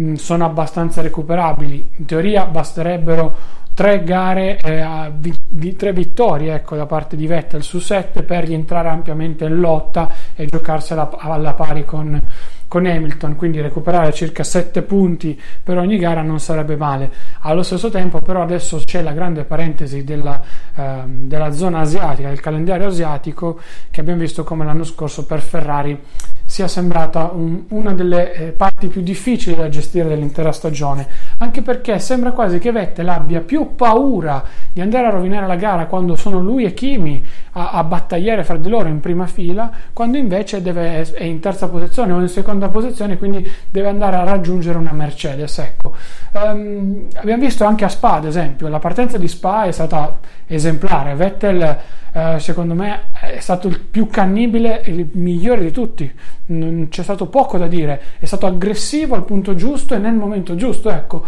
Mm, 0.00 0.14
sono 0.14 0.44
abbastanza 0.44 1.00
recuperabili. 1.00 1.90
In 1.96 2.04
teoria 2.04 2.44
basterebbero 2.44 3.34
tre 3.72 4.02
gare, 4.04 4.58
eh, 4.58 5.10
vi, 5.18 5.76
tre 5.76 5.92
vittorie 5.92 6.54
ecco, 6.54 6.76
da 6.76 6.86
parte 6.86 7.16
di 7.16 7.26
Vettel 7.26 7.62
su 7.62 7.78
sette 7.78 8.22
per 8.22 8.44
rientrare 8.44 8.88
ampiamente 8.88 9.44
in 9.44 9.58
lotta 9.58 10.10
e 10.34 10.46
giocarsela 10.46 11.10
alla 11.18 11.54
pari 11.54 11.84
con, 11.84 12.20
con 12.68 12.84
Hamilton, 12.84 13.36
quindi 13.36 13.60
recuperare 13.60 14.12
circa 14.12 14.44
7 14.44 14.82
punti 14.82 15.40
per 15.62 15.78
ogni 15.78 15.96
gara 15.96 16.20
non 16.22 16.40
sarebbe 16.40 16.76
male. 16.76 17.10
Allo 17.40 17.62
stesso 17.62 17.88
tempo, 17.88 18.20
però, 18.20 18.42
adesso 18.42 18.80
c'è 18.84 19.02
la 19.02 19.12
grande 19.12 19.44
parentesi 19.44 20.04
della, 20.04 20.42
eh, 20.74 21.02
della 21.06 21.52
zona 21.52 21.80
asiatica, 21.80 22.28
del 22.28 22.40
calendario 22.40 22.88
asiatico, 22.88 23.60
che 23.90 24.00
abbiamo 24.00 24.20
visto 24.20 24.44
come 24.44 24.64
l'anno 24.64 24.84
scorso 24.84 25.24
per 25.24 25.40
Ferrari 25.40 25.98
sia 26.46 26.68
sembrata 26.68 27.30
un, 27.32 27.64
una 27.70 27.92
delle 27.92 28.32
eh, 28.32 28.52
parti 28.52 28.75
più 28.78 29.00
difficili 29.00 29.56
da 29.56 29.70
gestire 29.70 30.06
dell'intera 30.06 30.52
stagione, 30.52 31.06
anche 31.38 31.62
perché 31.62 31.98
sembra 31.98 32.32
quasi 32.32 32.58
che 32.58 32.72
Vettel 32.72 33.08
abbia 33.08 33.40
più 33.40 33.74
paura 33.74 34.44
di 34.70 34.82
andare 34.82 35.06
a 35.06 35.10
rovinare 35.10 35.46
la 35.46 35.56
gara 35.56 35.86
quando 35.86 36.14
sono 36.14 36.40
lui 36.40 36.64
e 36.64 36.74
Kimi 36.74 37.24
a, 37.52 37.70
a 37.70 37.84
battagliare 37.84 38.44
fra 38.44 38.58
di 38.58 38.68
loro 38.68 38.88
in 38.88 39.00
prima 39.00 39.26
fila, 39.26 39.70
quando 39.94 40.18
invece 40.18 40.60
deve, 40.60 41.10
è 41.10 41.24
in 41.24 41.40
terza 41.40 41.68
posizione 41.68 42.12
o 42.12 42.20
in 42.20 42.28
seconda 42.28 42.68
posizione, 42.68 43.16
quindi 43.16 43.50
deve 43.70 43.88
andare 43.88 44.16
a 44.16 44.24
raggiungere 44.24 44.76
una 44.76 44.92
Mercedes. 44.92 45.58
Ecco. 45.58 45.94
Um, 46.32 47.06
abbiamo 47.14 47.42
visto 47.42 47.64
anche 47.64 47.84
a 47.86 47.88
Spa, 47.88 48.12
ad 48.12 48.26
esempio, 48.26 48.68
la 48.68 48.78
partenza 48.78 49.16
di 49.16 49.26
Spa 49.26 49.64
è 49.64 49.72
stata 49.72 50.18
esemplare. 50.46 51.14
Vettel, 51.14 51.78
uh, 52.12 52.38
secondo 52.38 52.74
me, 52.74 53.04
è 53.12 53.40
stato 53.40 53.68
il 53.68 53.80
più 53.80 54.06
cannibile 54.08 54.82
e 54.82 54.90
il 54.90 55.08
migliore 55.12 55.62
di 55.62 55.70
tutti. 55.70 56.12
C'è 56.46 57.02
stato 57.02 57.26
poco 57.26 57.58
da 57.58 57.66
dire, 57.66 58.00
è 58.18 58.24
stato 58.24 58.46
aggressivo 58.46 59.14
al 59.14 59.24
punto 59.24 59.54
giusto 59.54 59.94
e 59.94 59.98
nel 59.98 60.14
momento 60.14 60.54
giusto. 60.54 60.90
Ecco 60.90 61.24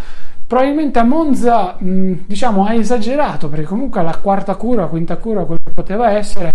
Probabilmente 0.49 0.99
a 0.99 1.05
Monza, 1.05 1.77
mh, 1.79 2.25
diciamo, 2.25 2.65
ha 2.65 2.73
esagerato 2.73 3.51
perché 3.51 3.67
comunque 3.67 4.03
la 4.03 4.17
quarta 4.17 4.55
curva, 4.55 4.81
la 4.81 4.89
quinta 4.89 5.19
curva, 5.19 5.45
quello 5.45 5.61
che 5.63 5.73
poteva 5.73 6.13
essere, 6.13 6.51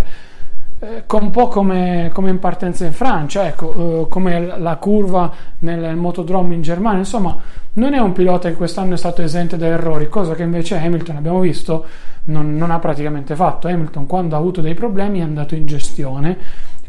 eh, 0.80 1.04
un 1.08 1.30
po' 1.30 1.46
come, 1.46 2.10
come, 2.12 2.30
in 2.30 2.40
partenza 2.40 2.84
in 2.84 2.92
Francia, 2.92 3.46
ecco, 3.46 4.02
eh, 4.02 4.08
come 4.08 4.58
la 4.58 4.74
curva 4.78 5.30
nel, 5.60 5.78
nel 5.78 5.94
motodrome 5.94 6.56
in 6.56 6.62
Germania, 6.62 6.98
insomma, 6.98 7.38
non 7.74 7.94
è 7.94 7.98
un 8.00 8.10
pilota 8.10 8.48
che 8.48 8.56
quest'anno 8.56 8.94
è 8.94 8.96
stato 8.96 9.22
esente 9.22 9.56
da 9.56 9.66
errori, 9.66 10.08
cosa 10.08 10.34
che 10.34 10.42
invece 10.42 10.76
Hamilton, 10.76 11.14
abbiamo 11.14 11.38
visto, 11.38 11.86
non, 12.24 12.56
non 12.56 12.72
ha 12.72 12.80
praticamente 12.80 13.36
fatto. 13.36 13.68
Hamilton 13.68 14.06
quando 14.06 14.34
ha 14.34 14.38
avuto 14.38 14.60
dei 14.60 14.74
problemi 14.74 15.20
è 15.20 15.22
andato 15.22 15.54
in 15.54 15.66
gestione, 15.66 16.36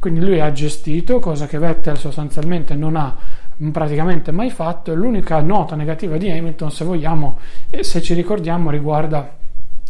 quindi 0.05 0.23
lui 0.23 0.39
ha 0.39 0.51
gestito, 0.51 1.17
cosa 1.17 1.47
che 1.47 1.57
Vettel 1.57 1.97
sostanzialmente 1.97 2.75
non 2.75 2.95
ha 2.95 3.15
praticamente 3.71 4.31
mai 4.31 4.51
fatto 4.51 4.93
l'unica 4.93 5.41
nota 5.41 5.75
negativa 5.75 6.15
di 6.17 6.29
Hamilton 6.29 6.69
se 6.69 6.85
vogliamo 6.85 7.39
e 7.71 7.83
se 7.83 8.03
ci 8.03 8.13
ricordiamo 8.13 8.69
riguarda 8.69 9.27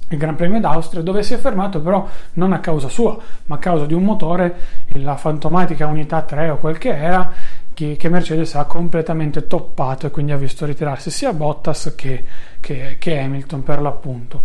il 0.08 0.18
Gran 0.18 0.38
Premio 0.38 0.62
d'Austria 0.62 1.02
dove 1.02 1.22
si 1.22 1.34
è 1.34 1.38
fermato 1.38 1.82
però 1.82 2.08
non 2.36 2.54
a 2.54 2.62
causa 2.62 2.88
sua 2.88 3.18
ma 3.48 3.56
a 3.56 3.60
causa 3.60 3.86
di 3.86 3.94
un 3.94 4.04
motore 4.04 4.56
la 4.94 5.18
fantomatica 5.18 5.86
unità 5.88 6.22
3 6.22 6.52
o 6.52 6.60
quel 6.60 6.78
che 6.78 6.96
era 6.96 7.34
che, 7.74 7.98
che 7.98 8.08
Mercedes 8.08 8.56
ha 8.56 8.64
completamente 8.64 9.48
toppato 9.48 10.08
e 10.08 10.12
quindi 10.12 10.32
ha 10.32 10.38
visto 10.38 10.66
ritirarsi 10.66 11.12
sia 11.12 11.34
Bottas 11.34 11.94
che, 11.98 12.24
che, 12.62 12.96
che 13.00 13.20
Hamilton 13.20 13.64
per 13.64 13.82
l'appunto 13.82 14.44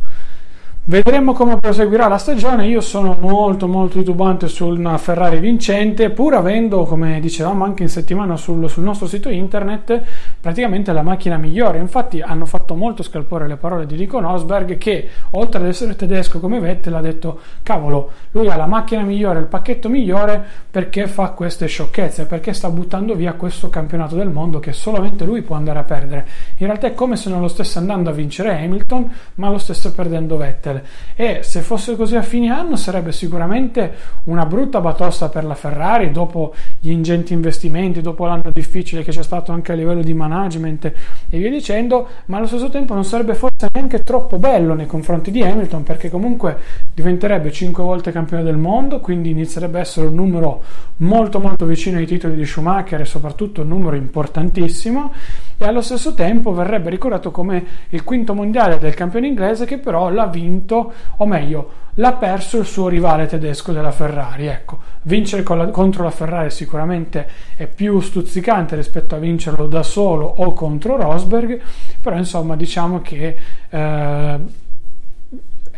Vedremo 0.90 1.34
come 1.34 1.56
proseguirà 1.56 2.08
la 2.08 2.18
stagione. 2.18 2.66
Io 2.66 2.80
sono 2.80 3.16
molto 3.20 3.68
molto 3.68 3.98
titubante 3.98 4.48
su 4.48 4.66
una 4.66 4.98
Ferrari 4.98 5.38
vincente, 5.38 6.10
pur 6.10 6.34
avendo, 6.34 6.82
come 6.82 7.20
dicevamo 7.20 7.62
anche 7.62 7.84
in 7.84 7.88
settimana 7.88 8.36
sul, 8.36 8.68
sul, 8.68 8.82
nostro 8.82 9.06
sito 9.06 9.28
internet, 9.28 10.02
praticamente 10.40 10.92
la 10.92 11.02
macchina 11.02 11.36
migliore. 11.36 11.78
Infatti 11.78 12.20
hanno 12.20 12.44
fatto 12.44 12.74
molto 12.74 13.04
scalpore 13.04 13.46
le 13.46 13.54
parole 13.54 13.86
di 13.86 13.94
Nico 13.94 14.18
Rosberg 14.18 14.78
che, 14.78 15.08
oltre 15.30 15.60
ad 15.60 15.68
essere 15.68 15.94
tedesco 15.94 16.40
come 16.40 16.58
Vettel, 16.58 16.94
ha 16.94 17.00
detto 17.00 17.38
cavolo, 17.62 18.10
lui 18.32 18.48
ha 18.48 18.56
la 18.56 18.66
macchina 18.66 19.02
migliore, 19.02 19.38
il 19.38 19.46
pacchetto 19.46 19.88
migliore 19.88 20.44
perché 20.68 21.06
fa 21.06 21.28
queste 21.28 21.68
sciocchezze, 21.68 22.26
perché 22.26 22.52
sta 22.52 22.68
buttando 22.68 23.14
via 23.14 23.34
questo 23.34 23.70
campionato 23.70 24.16
del 24.16 24.30
mondo 24.30 24.58
che 24.58 24.72
solamente 24.72 25.24
lui 25.24 25.42
può 25.42 25.54
andare 25.54 25.78
a 25.78 25.84
perdere. 25.84 26.26
In 26.56 26.66
realtà 26.66 26.88
è 26.88 26.94
come 26.94 27.14
se 27.14 27.30
non 27.30 27.40
lo 27.40 27.46
stesse 27.46 27.78
andando 27.78 28.10
a 28.10 28.12
vincere 28.12 28.58
Hamilton, 28.58 29.08
ma 29.36 29.50
lo 29.50 29.58
stesse 29.58 29.92
perdendo 29.92 30.36
Vettel 30.36 30.78
e 31.14 31.40
se 31.42 31.60
fosse 31.60 31.96
così 31.96 32.16
a 32.16 32.22
fine 32.22 32.50
anno 32.50 32.76
sarebbe 32.76 33.12
sicuramente 33.12 33.92
una 34.24 34.46
brutta 34.46 34.80
batosta 34.80 35.28
per 35.28 35.44
la 35.44 35.54
Ferrari 35.54 36.10
dopo 36.10 36.54
gli 36.78 36.90
ingenti 36.90 37.32
investimenti, 37.32 38.00
dopo 38.00 38.26
l'anno 38.26 38.50
difficile 38.52 39.02
che 39.02 39.10
c'è 39.10 39.22
stato 39.22 39.52
anche 39.52 39.72
a 39.72 39.74
livello 39.74 40.02
di 40.02 40.14
management 40.14 40.92
e 41.28 41.38
via 41.38 41.50
dicendo, 41.50 42.08
ma 42.26 42.38
allo 42.38 42.46
stesso 42.46 42.68
tempo 42.68 42.94
non 42.94 43.04
sarebbe 43.04 43.34
forse 43.34 43.68
neanche 43.72 44.02
troppo 44.02 44.38
bello 44.38 44.74
nei 44.74 44.86
confronti 44.86 45.30
di 45.30 45.42
Hamilton 45.42 45.82
perché 45.82 46.10
comunque 46.10 46.56
diventerebbe 46.94 47.50
5 47.50 47.82
volte 47.82 48.12
campione 48.12 48.42
del 48.42 48.56
mondo, 48.56 49.00
quindi 49.00 49.30
inizierebbe 49.30 49.78
a 49.78 49.82
essere 49.82 50.06
un 50.06 50.14
numero 50.14 50.62
molto 50.98 51.40
molto 51.40 51.64
vicino 51.64 51.98
ai 51.98 52.06
titoli 52.06 52.36
di 52.36 52.44
Schumacher 52.44 53.00
e 53.00 53.04
soprattutto 53.04 53.62
un 53.62 53.68
numero 53.68 53.96
importantissimo 53.96 55.12
e 55.62 55.66
allo 55.66 55.82
stesso 55.82 56.14
tempo 56.14 56.54
verrebbe 56.54 56.88
ricordato 56.88 57.30
come 57.30 57.62
il 57.90 58.02
quinto 58.02 58.32
mondiale 58.32 58.78
del 58.78 58.94
campione 58.94 59.26
inglese 59.26 59.66
che 59.66 59.76
però 59.76 60.08
l'ha 60.08 60.26
vinto, 60.26 60.90
o 61.18 61.26
meglio, 61.26 61.70
l'ha 61.96 62.14
perso 62.14 62.56
il 62.56 62.64
suo 62.64 62.88
rivale 62.88 63.26
tedesco 63.26 63.70
della 63.70 63.90
Ferrari. 63.90 64.46
Ecco, 64.46 64.78
vincere 65.02 65.44
la, 65.54 65.68
contro 65.68 66.02
la 66.02 66.10
Ferrari 66.10 66.50
sicuramente 66.50 67.28
è 67.56 67.66
più 67.66 68.00
stuzzicante 68.00 68.74
rispetto 68.74 69.14
a 69.14 69.18
vincerlo 69.18 69.66
da 69.66 69.82
solo 69.82 70.24
o 70.24 70.50
contro 70.54 70.96
Rosberg, 70.96 71.60
però 72.00 72.16
insomma 72.16 72.56
diciamo 72.56 73.02
che 73.02 73.36
eh, 73.68 74.38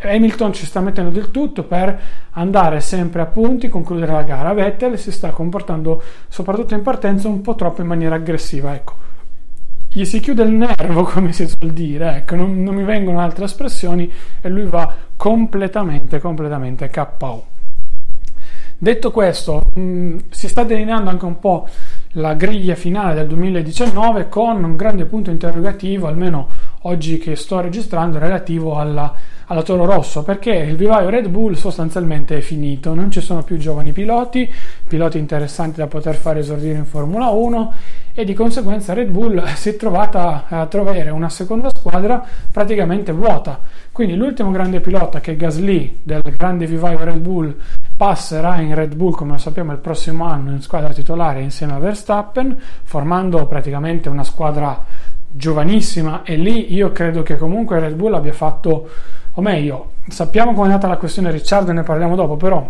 Hamilton 0.01 0.53
ci 0.53 0.65
sta 0.65 0.79
mettendo 0.79 1.11
del 1.11 1.29
tutto 1.29 1.63
per 1.63 1.99
andare 2.31 2.79
sempre 2.79 3.21
a 3.21 3.25
punti, 3.25 3.67
concludere 3.67 4.13
la 4.13 4.23
gara. 4.23 4.53
Vettel 4.53 4.97
si 4.97 5.11
sta 5.11 5.31
comportando 5.31 6.01
soprattutto 6.29 6.73
in 6.73 6.83
partenza 6.83 7.27
un 7.27 7.41
po' 7.41 7.55
troppo 7.55 7.81
in 7.81 7.87
maniera 7.87 8.15
aggressiva, 8.15 8.73
ecco 8.73 9.11
gli 9.93 10.05
si 10.05 10.19
chiude 10.19 10.43
il 10.43 10.51
nervo, 10.51 11.03
come 11.05 11.31
si 11.31 11.47
suol 11.47 11.71
dire, 11.71 12.17
ecco, 12.17 12.35
non, 12.35 12.63
non 12.63 12.75
mi 12.75 12.83
vengono 12.83 13.19
altre 13.19 13.45
espressioni 13.45 14.11
e 14.41 14.49
lui 14.49 14.65
va 14.65 14.93
completamente, 15.15 16.19
completamente 16.19 16.89
KO. 16.89 17.45
Detto 18.75 19.11
questo, 19.11 19.67
mh, 19.75 19.81
mm, 19.81 20.17
si 20.29 20.49
sta 20.49 20.63
delineando 20.63 21.09
anche 21.09 21.25
un 21.25 21.39
po' 21.39 21.67
la 22.13 22.33
griglia 22.33 22.75
finale 22.75 23.13
del 23.13 23.27
2019 23.27 24.27
con 24.27 24.61
un 24.63 24.75
grande 24.75 25.05
punto 25.05 25.29
interrogativo, 25.29 26.07
almeno 26.07 26.49
oggi 26.81 27.17
che 27.17 27.35
sto 27.35 27.61
registrando, 27.61 28.19
relativo 28.19 28.77
alla, 28.77 29.13
alla 29.45 29.61
Toro 29.61 29.85
Rosso, 29.85 30.23
perché 30.23 30.51
il 30.53 30.75
vivaio 30.75 31.09
Red 31.09 31.29
Bull 31.29 31.53
sostanzialmente 31.53 32.37
è 32.37 32.41
finito, 32.41 32.93
non 32.93 33.09
ci 33.09 33.21
sono 33.21 33.43
più 33.43 33.57
giovani 33.57 33.93
piloti, 33.93 34.51
piloti 34.85 35.17
interessanti 35.17 35.77
da 35.77 35.87
poter 35.87 36.15
fare 36.15 36.39
esordire 36.39 36.79
in 36.79 36.85
Formula 36.85 37.29
1 37.29 37.73
e 38.13 38.23
di 38.25 38.33
conseguenza 38.33 38.93
Red 38.93 39.09
Bull 39.09 39.43
si 39.55 39.69
è 39.69 39.75
trovata 39.75 40.45
a 40.47 40.65
trovare 40.67 41.09
una 41.09 41.29
seconda 41.29 41.69
squadra 41.69 42.23
praticamente 42.51 43.11
vuota. 43.11 43.59
Quindi 43.91 44.15
l'ultimo 44.15 44.51
grande 44.51 44.79
pilota 44.79 45.19
che 45.19 45.35
Gasly 45.35 45.99
del 46.03 46.21
grande 46.35 46.65
vivaio 46.65 47.03
Red 47.03 47.19
Bull 47.19 47.55
passerà 47.95 48.59
in 48.59 48.73
Red 48.73 48.95
Bull 48.95 49.13
come 49.13 49.33
lo 49.33 49.37
sappiamo 49.37 49.71
il 49.71 49.77
prossimo 49.77 50.25
anno 50.25 50.51
in 50.51 50.61
squadra 50.61 50.93
titolare 50.93 51.41
insieme 51.41 51.73
a 51.73 51.79
Verstappen, 51.79 52.57
formando 52.83 53.45
praticamente 53.45 54.09
una 54.09 54.23
squadra 54.23 54.83
giovanissima 55.35 56.21
e 56.23 56.35
lì 56.35 56.73
io 56.73 56.91
credo 56.91 57.23
che 57.23 57.37
comunque 57.37 57.79
Red 57.79 57.95
Bull 57.95 58.13
abbia 58.13 58.33
fatto, 58.33 58.89
o 59.33 59.41
meglio, 59.41 59.93
sappiamo 60.07 60.53
come 60.53 60.67
è 60.67 60.71
andata 60.71 60.87
la 60.87 60.97
questione 60.97 61.31
Ricciardo 61.31 61.71
e 61.71 61.73
ne 61.73 61.83
parliamo 61.83 62.15
dopo, 62.15 62.37
però 62.37 62.67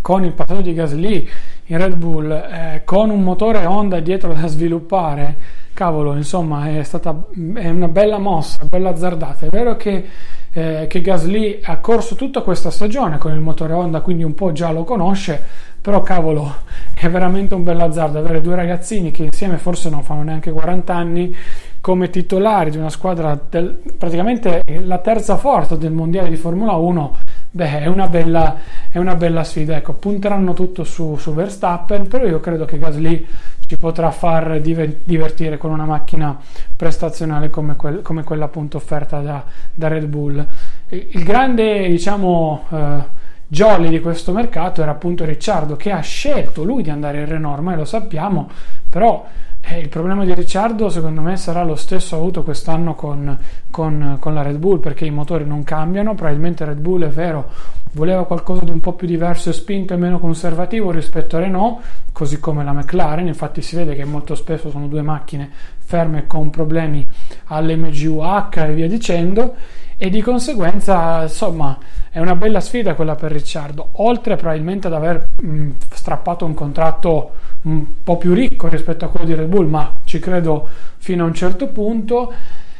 con 0.00 0.24
il 0.24 0.32
passaggio 0.32 0.62
di 0.62 0.74
Gasly 0.74 1.28
in 1.66 1.78
Red 1.78 1.94
Bull 1.94 2.30
eh, 2.30 2.82
con 2.84 3.10
un 3.10 3.22
motore 3.22 3.64
Honda 3.64 4.00
dietro 4.00 4.32
da 4.32 4.46
sviluppare, 4.46 5.36
cavolo, 5.72 6.16
insomma, 6.16 6.68
è 6.68 6.82
stata 6.82 7.28
è 7.54 7.68
una 7.68 7.88
bella 7.88 8.18
mossa, 8.18 8.64
bella 8.64 8.90
azzardata. 8.90 9.46
È 9.46 9.48
vero 9.48 9.76
che, 9.76 10.04
eh, 10.52 10.86
che 10.88 11.00
Gasly 11.00 11.60
ha 11.62 11.78
corso 11.78 12.16
tutta 12.16 12.42
questa 12.42 12.70
stagione 12.70 13.18
con 13.18 13.32
il 13.32 13.40
motore 13.40 13.72
Honda, 13.72 14.00
quindi 14.00 14.24
un 14.24 14.34
po' 14.34 14.52
già 14.52 14.72
lo 14.72 14.82
conosce, 14.82 15.40
però 15.80 16.02
cavolo, 16.02 16.54
è 16.92 17.08
veramente 17.08 17.54
un 17.54 17.62
bel 17.62 17.80
azzardo 17.80 18.18
avere 18.18 18.40
due 18.40 18.56
ragazzini 18.56 19.10
che 19.10 19.24
insieme 19.24 19.56
forse 19.56 19.88
non 19.88 20.02
fanno 20.02 20.22
neanche 20.22 20.50
40 20.50 20.94
anni 20.94 21.34
come 21.80 22.10
titolari 22.10 22.70
di 22.70 22.76
una 22.76 22.90
squadra 22.90 23.38
del, 23.48 23.80
praticamente 23.96 24.62
la 24.84 24.98
terza 24.98 25.36
forza 25.38 25.76
del 25.76 25.92
mondiale 25.92 26.28
di 26.28 26.36
Formula 26.36 26.72
1 26.72 27.16
beh, 27.50 27.80
è 27.80 27.86
una 27.86 28.06
bella, 28.08 28.56
è 28.90 28.98
una 28.98 29.14
bella 29.14 29.44
sfida. 29.44 29.76
Ecco, 29.76 29.94
punteranno 29.94 30.54
tutto 30.54 30.84
su, 30.84 31.16
su, 31.16 31.34
Verstappen, 31.34 32.08
però 32.08 32.26
io 32.26 32.40
credo 32.40 32.64
che 32.64 32.78
Gasly 32.78 33.26
ci 33.66 33.76
potrà 33.76 34.10
far 34.10 34.60
divertire 34.60 35.56
con 35.56 35.70
una 35.70 35.84
macchina 35.84 36.36
prestazionale 36.74 37.50
come, 37.50 37.76
quel, 37.76 38.02
come 38.02 38.24
quella 38.24 38.46
appunto 38.46 38.76
offerta 38.78 39.20
da, 39.20 39.44
da, 39.72 39.88
Red 39.88 40.06
Bull. 40.06 40.44
Il 40.88 41.22
grande, 41.22 41.88
diciamo, 41.88 42.64
eh, 42.70 43.18
jolly 43.46 43.88
di 43.88 44.00
questo 44.00 44.32
mercato 44.32 44.80
era 44.80 44.92
appunto 44.92 45.24
Ricciardo 45.24 45.76
che 45.76 45.90
ha 45.90 46.00
scelto 46.00 46.62
lui 46.62 46.82
di 46.82 46.90
andare 46.90 47.18
in 47.18 47.26
Renault, 47.26 47.58
ormai 47.58 47.76
lo 47.76 47.84
sappiamo, 47.84 48.48
però 48.88 49.26
eh, 49.70 49.78
il 49.78 49.88
problema 49.88 50.24
di 50.24 50.34
Ricciardo 50.34 50.88
secondo 50.88 51.20
me 51.20 51.36
sarà 51.36 51.62
lo 51.62 51.76
stesso 51.76 52.16
avuto 52.16 52.42
quest'anno 52.42 52.94
con, 52.94 53.38
con, 53.70 54.16
con, 54.18 54.34
la 54.34 54.42
Red 54.42 54.56
Bull 54.56 54.80
perché 54.80 55.06
i 55.06 55.10
motori 55.10 55.44
non 55.44 55.62
cambiano, 55.62 56.14
probabilmente 56.14 56.64
Red 56.64 56.78
Bull 56.78 57.04
è 57.04 57.08
vero 57.08 57.50
voleva 57.92 58.24
qualcosa 58.24 58.64
di 58.64 58.70
un 58.70 58.80
po' 58.80 58.92
più 58.92 59.06
diverso 59.06 59.50
e 59.50 59.52
spinto 59.52 59.94
e 59.94 59.96
meno 59.96 60.18
conservativo 60.18 60.90
rispetto 60.90 61.36
a 61.36 61.40
Renault, 61.40 61.82
così 62.12 62.38
come 62.38 62.62
la 62.62 62.72
McLaren, 62.72 63.26
infatti 63.26 63.62
si 63.62 63.76
vede 63.76 63.94
che 63.94 64.04
molto 64.04 64.34
spesso 64.34 64.70
sono 64.70 64.86
due 64.86 65.02
macchine 65.02 65.50
ferme 65.78 66.26
con 66.26 66.50
problemi 66.50 67.04
all'MGUH 67.46 68.56
e 68.56 68.72
via 68.74 68.88
dicendo 68.88 69.54
e 70.02 70.08
di 70.08 70.22
conseguenza 70.22 71.24
insomma 71.24 71.76
è 72.08 72.18
una 72.20 72.34
bella 72.34 72.60
sfida 72.60 72.94
quella 72.94 73.16
per 73.16 73.32
Ricciardo, 73.32 73.88
oltre 73.92 74.36
probabilmente 74.36 74.86
ad 74.86 74.94
aver 74.94 75.26
mh, 75.42 75.72
strappato 75.92 76.46
un 76.46 76.54
contratto 76.54 77.32
un 77.62 77.84
po' 78.02 78.16
più 78.16 78.32
ricco 78.32 78.66
rispetto 78.68 79.04
a 79.04 79.08
quello 79.08 79.26
di 79.26 79.34
Red 79.34 79.48
Bull, 79.48 79.68
ma 79.68 79.96
ci 80.04 80.18
credo 80.18 80.66
fino 80.96 81.24
a 81.24 81.26
un 81.26 81.34
certo 81.34 81.66
punto. 81.66 82.32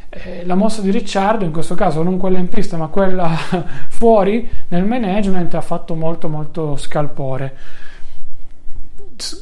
Eh, 0.09 0.43
la 0.47 0.55
mossa 0.55 0.81
di 0.81 0.89
Ricciardo, 0.89 1.45
in 1.45 1.51
questo 1.51 1.75
caso 1.75 2.01
non 2.01 2.17
quella 2.17 2.39
in 2.39 2.49
pista, 2.49 2.75
ma 2.75 2.87
quella 2.87 3.29
fuori 3.89 4.49
nel 4.69 4.83
management, 4.83 5.53
ha 5.53 5.61
fatto 5.61 5.93
molto 5.93 6.27
molto 6.27 6.75
scalpore. 6.75 7.55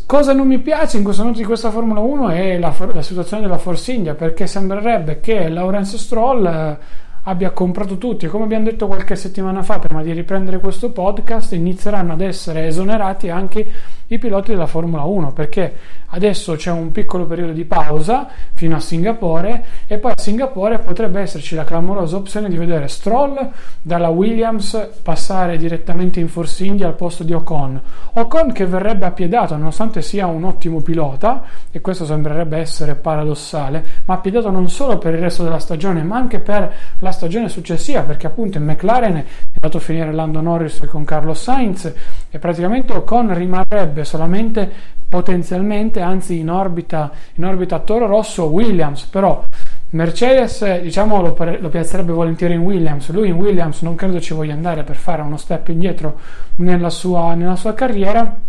Cosa 0.06 0.34
non 0.34 0.48
mi 0.48 0.60
piace 0.60 0.98
in 0.98 1.04
questo 1.04 1.22
momento 1.22 1.42
di 1.42 1.48
questa 1.48 1.72
Formula 1.72 2.02
1 2.02 2.30
è 2.32 2.58
la, 2.60 2.76
la 2.94 3.02
situazione 3.02 3.44
della 3.44 3.58
Force 3.58 3.94
India, 3.94 4.16
perché 4.16 4.48
sembrerebbe 4.48 5.22
che 5.22 5.48
Lawrence 5.48 5.98
Stroll 5.98 6.78
abbia 7.24 7.52
comprato 7.52 7.98
tutti. 7.98 8.26
E 8.26 8.30
come 8.30 8.46
abbiamo 8.46 8.66
detto 8.66 8.88
qualche 8.88 9.16
settimana 9.16 9.64
fa 9.64 9.80
prima 9.80 10.02
di 10.02 10.12
riprendere 10.12 10.60
questo 10.60 10.92
podcast 10.92 11.54
inizieranno 11.54 12.14
ad 12.14 12.22
essere 12.22 12.68
esonerati 12.68 13.30
anche 13.30 13.98
i 14.12 14.18
piloti 14.18 14.52
della 14.52 14.66
Formula 14.66 15.04
1 15.04 15.34
perché 15.34 15.74
adesso 16.08 16.56
c'è 16.56 16.72
un 16.72 16.92
piccolo 16.92 17.26
periodo 17.26 17.52
di 17.52 17.66
pausa 17.66 18.28
fino 18.54 18.76
a 18.76 18.80
Singapore 18.80 19.64
e 19.86 20.00
poi 20.00 20.14
a 20.16 20.20
Singapore 20.20 20.80
potrebbe 20.80 21.22
esserci 21.22 21.54
la 21.54 21.64
clamorosa 21.64 22.16
opzione 22.16 22.50
di 22.50 22.58
vedere 22.58 22.88
Stroll 22.88 23.52
dalla 23.82 24.10
Williams 24.10 24.90
passare 25.04 25.58
direttamente 25.58 26.20
in 26.20 26.28
Force 26.28 26.66
India 26.66 26.88
al 26.88 26.96
posto 26.96 27.24
di 27.24 27.34
Ocon. 27.34 27.80
Ocon 28.14 28.52
che 28.52 28.66
verrebbe 28.66 29.06
appiedato 29.06 29.56
nonostante 29.56 30.02
sia 30.02 30.26
un 30.26 30.44
ottimo 30.44 30.82
pilota 30.82 31.44
e 31.72 31.80
questo 31.80 32.06
sembrerebbe 32.06 32.58
essere 32.58 32.96
paradossale 32.96 33.86
ma 34.06 34.16
appiedato 34.16 34.50
non 34.50 34.70
solo 34.70 34.98
per 34.98 35.14
il 35.14 35.20
resto 35.20 35.44
della 35.44 35.60
stagione 35.60 36.02
ma 36.02 36.18
anche 36.18 36.40
per 36.40 36.74
la 36.98 37.09
stagione 37.12 37.50
successiva 37.50 38.02
perché 38.02 38.28
appunto 38.28 38.58
in 38.58 38.66
McLaren 38.66 39.16
è 39.18 39.26
andato 39.54 39.78
a 39.78 39.82
finire 39.82 40.12
Lando 40.12 40.42
Norris 40.42 40.86
con 40.88 41.04
Carlos 41.04 41.42
Sainz 41.42 41.94
e 42.30 42.40
praticamente 42.40 42.94
Ocon 42.94 43.34
rimarrebbe 43.34 44.04
solamente 44.04 44.98
potenzialmente, 45.10 46.02
anzi 46.02 46.38
in 46.38 46.50
orbita, 46.50 47.12
in 47.36 47.46
orbita 47.46 47.80
Toro 47.80 48.06
Rosso 48.06 48.46
Williams, 48.46 49.06
però 49.06 49.44
Mercedes 49.92 50.82
diciamo 50.82 51.20
lo, 51.20 51.36
lo, 51.60 51.70
piazzerebbe 51.70 52.12
volentieri 52.12 52.54
in 52.54 52.62
Williams, 52.62 53.10
lui 53.10 53.30
in 53.30 53.36
Williams 53.36 53.82
non 53.82 53.96
credo 53.96 54.20
ci 54.22 54.36
voglia 54.36 54.54
andare 54.54 54.84
per 54.84 54.96
fare 54.96 55.24
uno 55.24 55.38
step 55.38 55.70
indietro 55.70 56.20
nella 56.58 56.92
sua, 56.92 57.34
nella 57.34 57.56
sua 57.56 57.74
carriera 57.74 58.48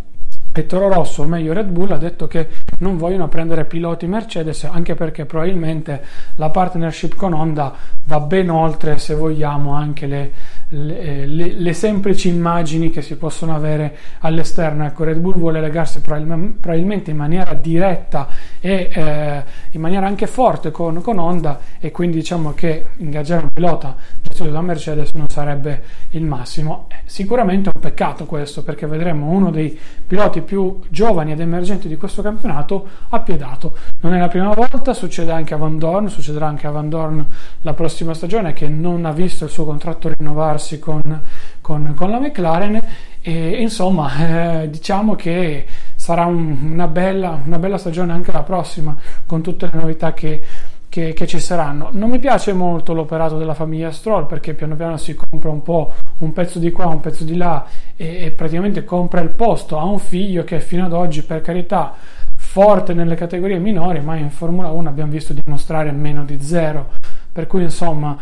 e 0.61 0.67
Toro 0.67 0.89
Rosso, 0.89 1.23
o 1.23 1.27
meglio 1.27 1.53
Red 1.53 1.69
Bull, 1.69 1.91
ha 1.91 1.99
detto 1.99 2.27
che 2.27 2.49
non 2.79 2.97
vogliono 2.97 3.29
prendere 3.29 3.65
piloti 3.65 4.07
Mercedes 4.07 4.65
anche 4.65 4.95
perché 4.95 5.25
probabilmente 5.25 6.03
la 6.37 6.51
partnership 6.51 7.15
con 7.15 7.33
Honda 7.33 7.75
va 8.05 8.21
ben 8.21 8.51
oltre, 8.51 8.99
se 8.99 9.15
vogliamo, 9.15 9.75
anche 9.75 10.07
le, 10.07 10.33
le, 10.71 11.01
eh, 11.01 11.27
le, 11.27 11.53
le, 11.53 11.73
semplici 11.73 12.29
immagini 12.29 12.91
che 12.91 13.03
si 13.03 13.17
possono 13.17 13.55
avere 13.55 13.97
all'esterno. 14.21 14.85
Ecco, 14.85 15.05
Red 15.05 15.19
Bull 15.19 15.39
vuole 15.39 15.61
legarsi 15.61 16.01
probabilmente 16.01 17.11
in 17.11 17.17
maniera 17.17 17.55
diretta 17.55 18.29
e 18.61 18.91
eh, 18.93 19.45
in 19.71 19.81
maniera 19.81 20.07
anche 20.07 20.27
forte 20.27 20.71
con, 20.71 21.01
con, 21.01 21.19
Honda 21.19 21.61
e 21.79 21.91
quindi 21.91 22.19
diciamo 22.19 22.53
che 22.53 22.87
ingaggiare 22.99 23.43
un 23.43 23.49
pilota 23.53 23.97
gestito 24.41 24.51
da 24.51 24.61
Mercedes 24.61 25.13
non 25.13 25.29
sarebbe 25.29 25.83
il 26.11 26.25
massimo. 26.25 26.87
Eh, 26.89 26.97
sicuramente 27.05 27.71
è 27.71 27.73
un 27.75 27.81
peccato 27.81 28.25
questo 28.25 28.63
perché 28.63 28.87
vedremo 28.87 29.31
uno 29.31 29.51
dei 29.51 29.79
piloti 30.07 30.41
più 30.41 30.81
giovani 30.89 31.33
ed 31.33 31.41
emergenti 31.41 31.89
di 31.89 31.97
questo 31.97 32.23
campionato 32.23 32.87
appiedato. 33.11 33.77
Non 34.01 34.15
è 34.15 34.19
la 34.19 34.29
prima 34.29 34.55
volta, 34.55 34.95
succede 34.95 35.33
anche 35.33 35.55
a 35.55 35.57
Van 35.57 35.79
Dorn, 35.79 36.09
succederà 36.09 36.47
anche 36.47 36.67
a 36.67 36.71
Van 36.71 36.89
Dorn 36.89 37.25
la 37.63 37.75
prossima 37.75 38.15
stagione 38.15 38.53
che 38.53 38.69
non 38.69 39.05
ha 39.05 39.13
visto 39.13 39.45
il 39.45 39.51
suo 39.51 39.65
contratto 39.65 40.11
rinnovarsi 40.17 40.60
con, 40.79 41.23
con, 41.61 41.95
con 41.97 42.11
la 42.11 42.19
McLaren 42.19 42.83
e 43.23 43.61
insomma 43.61 44.63
eh, 44.63 44.71
diciamo 44.71 45.15
che 45.15 45.67
sarà 45.95 46.25
un, 46.27 46.71
una, 46.73 46.87
bella, 46.87 47.41
una, 47.45 47.59
bella, 47.59 47.79
stagione 47.79 48.13
anche 48.13 48.33
la 48.33 48.43
prossima 48.43 48.97
con 49.27 49.43
tutte 49.43 49.69
le 49.71 49.79
novità 49.79 50.13
che, 50.13 50.43
che, 50.89 51.13
che, 51.13 51.27
ci 51.27 51.39
saranno. 51.39 51.91
Non 51.93 52.11
mi 52.11 52.19
piace 52.19 52.53
molto 52.53 52.95
l'operato 52.95 53.37
della 53.37 53.55
famiglia 53.55 53.91
Stroll 53.91 54.27
perché 54.27 54.55
piano 54.55 54.77
piano 54.77 54.97
si 54.97 55.15
compra 55.15 55.51
un 55.51 55.63
po' 55.63 55.93
un 56.19 56.33
pezzo 56.33 56.59
di 56.59 56.71
qua, 56.71 56.87
un 56.87 57.01
pezzo 57.01 57.25
di 57.25 57.37
là 57.37 57.67
e, 57.97 58.25
e 58.25 58.31
praticamente 58.31 58.85
compra 58.85 59.21
il 59.21 59.31
posto 59.31 59.79
a 59.79 59.85
un 59.85 59.99
figlio 59.99 60.45
che 60.45 60.61
fino 60.61 60.85
ad 60.85 60.93
oggi 60.93 61.23
per 61.23 61.41
carità 61.41 61.95
forte 62.35 62.95
nelle 62.95 63.15
categorie 63.15 63.59
minori 63.59 64.01
ma 64.01 64.17
in 64.17 64.31
Formula 64.31 64.71
1 64.71 64.89
abbiamo 64.89 65.13
visto 65.13 65.35
dimostrare 65.35 65.93
meno 65.93 66.25
di 66.25 66.41
zero 66.43 66.89
per 67.31 67.47
cui 67.47 67.63
insomma 67.63 68.17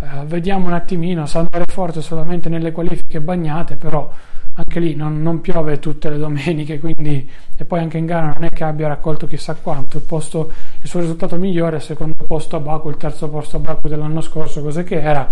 eh, 0.00 0.24
vediamo 0.26 0.66
un 0.66 0.74
attimino 0.74 1.26
sa 1.26 1.40
andare 1.40 1.64
forte 1.66 2.02
solamente 2.02 2.48
nelle 2.48 2.72
qualifiche 2.72 3.20
bagnate 3.20 3.76
però 3.76 4.12
anche 4.58 4.80
lì 4.80 4.94
non, 4.94 5.20
non, 5.20 5.40
piove 5.40 5.78
tutte 5.78 6.08
le 6.08 6.16
domeniche, 6.16 6.78
quindi 6.78 7.28
e 7.56 7.64
poi 7.64 7.80
anche 7.80 7.98
in 7.98 8.06
gara 8.06 8.32
non 8.32 8.44
è 8.44 8.48
che 8.48 8.64
abbia 8.64 8.88
raccolto 8.88 9.26
chissà 9.26 9.54
quanto. 9.54 9.98
Il, 9.98 10.04
posto, 10.04 10.50
il 10.80 10.88
suo 10.88 11.00
risultato 11.00 11.36
migliore 11.36 11.76
è 11.76 11.78
il 11.78 11.84
secondo 11.84 12.24
posto 12.26 12.56
a 12.56 12.60
Baku, 12.60 12.88
il 12.88 12.96
terzo 12.96 13.28
posto 13.28 13.56
a 13.56 13.60
Baku 13.60 13.88
dell'anno 13.88 14.22
scorso, 14.22 14.62
cos'è 14.62 14.82
che 14.82 15.00
era, 15.00 15.30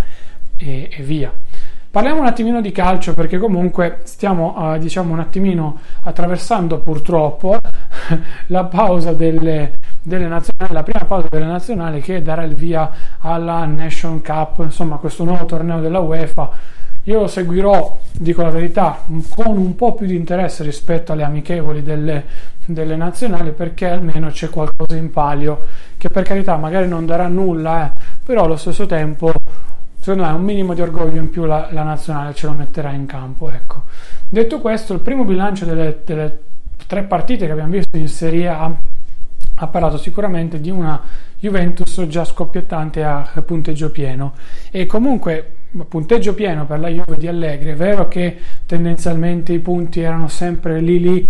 e, 0.56 0.90
e 0.92 1.02
via. 1.02 1.32
Parliamo 1.94 2.22
un 2.22 2.26
attimino 2.26 2.60
di 2.60 2.72
calcio 2.72 3.14
perché 3.14 3.38
comunque 3.38 4.00
stiamo 4.02 4.74
eh, 4.74 4.80
diciamo 4.80 5.12
un 5.12 5.20
attimino 5.20 5.78
attraversando 6.02 6.80
purtroppo 6.80 7.60
la 8.48 8.64
pausa 8.64 9.12
delle, 9.12 9.74
delle 10.02 10.26
nazionali, 10.26 10.74
la 10.74 10.82
prima 10.82 11.04
pausa 11.04 11.28
delle 11.30 11.44
nazionali 11.44 12.00
che 12.00 12.20
darà 12.20 12.42
il 12.42 12.56
via 12.56 12.90
alla 13.20 13.64
Nation 13.66 14.20
Cup, 14.22 14.58
insomma 14.64 14.96
questo 14.96 15.22
nuovo 15.22 15.44
torneo 15.44 15.78
della 15.78 16.00
UEFA. 16.00 16.50
Io 17.04 17.20
lo 17.20 17.26
seguirò, 17.28 18.00
dico 18.10 18.42
la 18.42 18.50
verità, 18.50 18.98
con 19.36 19.56
un 19.56 19.76
po' 19.76 19.94
più 19.94 20.06
di 20.06 20.16
interesse 20.16 20.64
rispetto 20.64 21.12
alle 21.12 21.22
amichevoli 21.22 21.84
delle, 21.84 22.24
delle 22.64 22.96
nazionali 22.96 23.52
perché 23.52 23.88
almeno 23.88 24.30
c'è 24.30 24.50
qualcosa 24.50 24.96
in 24.96 25.12
palio 25.12 25.66
che 25.96 26.08
per 26.08 26.24
carità 26.24 26.56
magari 26.56 26.88
non 26.88 27.06
darà 27.06 27.28
nulla, 27.28 27.86
eh, 27.86 27.90
però 28.24 28.46
allo 28.46 28.56
stesso 28.56 28.84
tempo 28.86 29.32
secondo 30.04 30.26
me 30.26 30.32
un 30.34 30.42
minimo 30.42 30.74
di 30.74 30.82
orgoglio 30.82 31.18
in 31.18 31.30
più 31.30 31.46
la, 31.46 31.68
la 31.70 31.82
nazionale 31.82 32.34
ce 32.34 32.44
lo 32.44 32.52
metterà 32.52 32.92
in 32.92 33.06
campo. 33.06 33.50
Ecco. 33.50 33.84
Detto 34.28 34.60
questo, 34.60 34.92
il 34.92 35.00
primo 35.00 35.24
bilancio 35.24 35.64
delle, 35.64 36.00
delle 36.04 36.40
tre 36.86 37.04
partite 37.04 37.46
che 37.46 37.52
abbiamo 37.52 37.70
visto 37.70 37.96
in 37.96 38.08
Serie 38.08 38.48
A 38.48 38.70
ha 39.54 39.66
parlato 39.66 39.96
sicuramente 39.96 40.60
di 40.60 40.68
una 40.68 41.00
Juventus 41.38 42.06
già 42.06 42.22
scoppiettante 42.26 43.02
a 43.02 43.26
punteggio 43.46 43.90
pieno 43.90 44.34
e 44.70 44.84
comunque 44.84 45.54
punteggio 45.88 46.34
pieno 46.34 46.66
per 46.66 46.80
la 46.80 46.88
Juve 46.88 47.16
di 47.16 47.26
Allegri. 47.26 47.70
È 47.70 47.74
vero 47.74 48.06
che 48.06 48.38
tendenzialmente 48.66 49.54
i 49.54 49.58
punti 49.58 50.00
erano 50.00 50.28
sempre 50.28 50.80
lì 50.80 51.00
lì, 51.00 51.26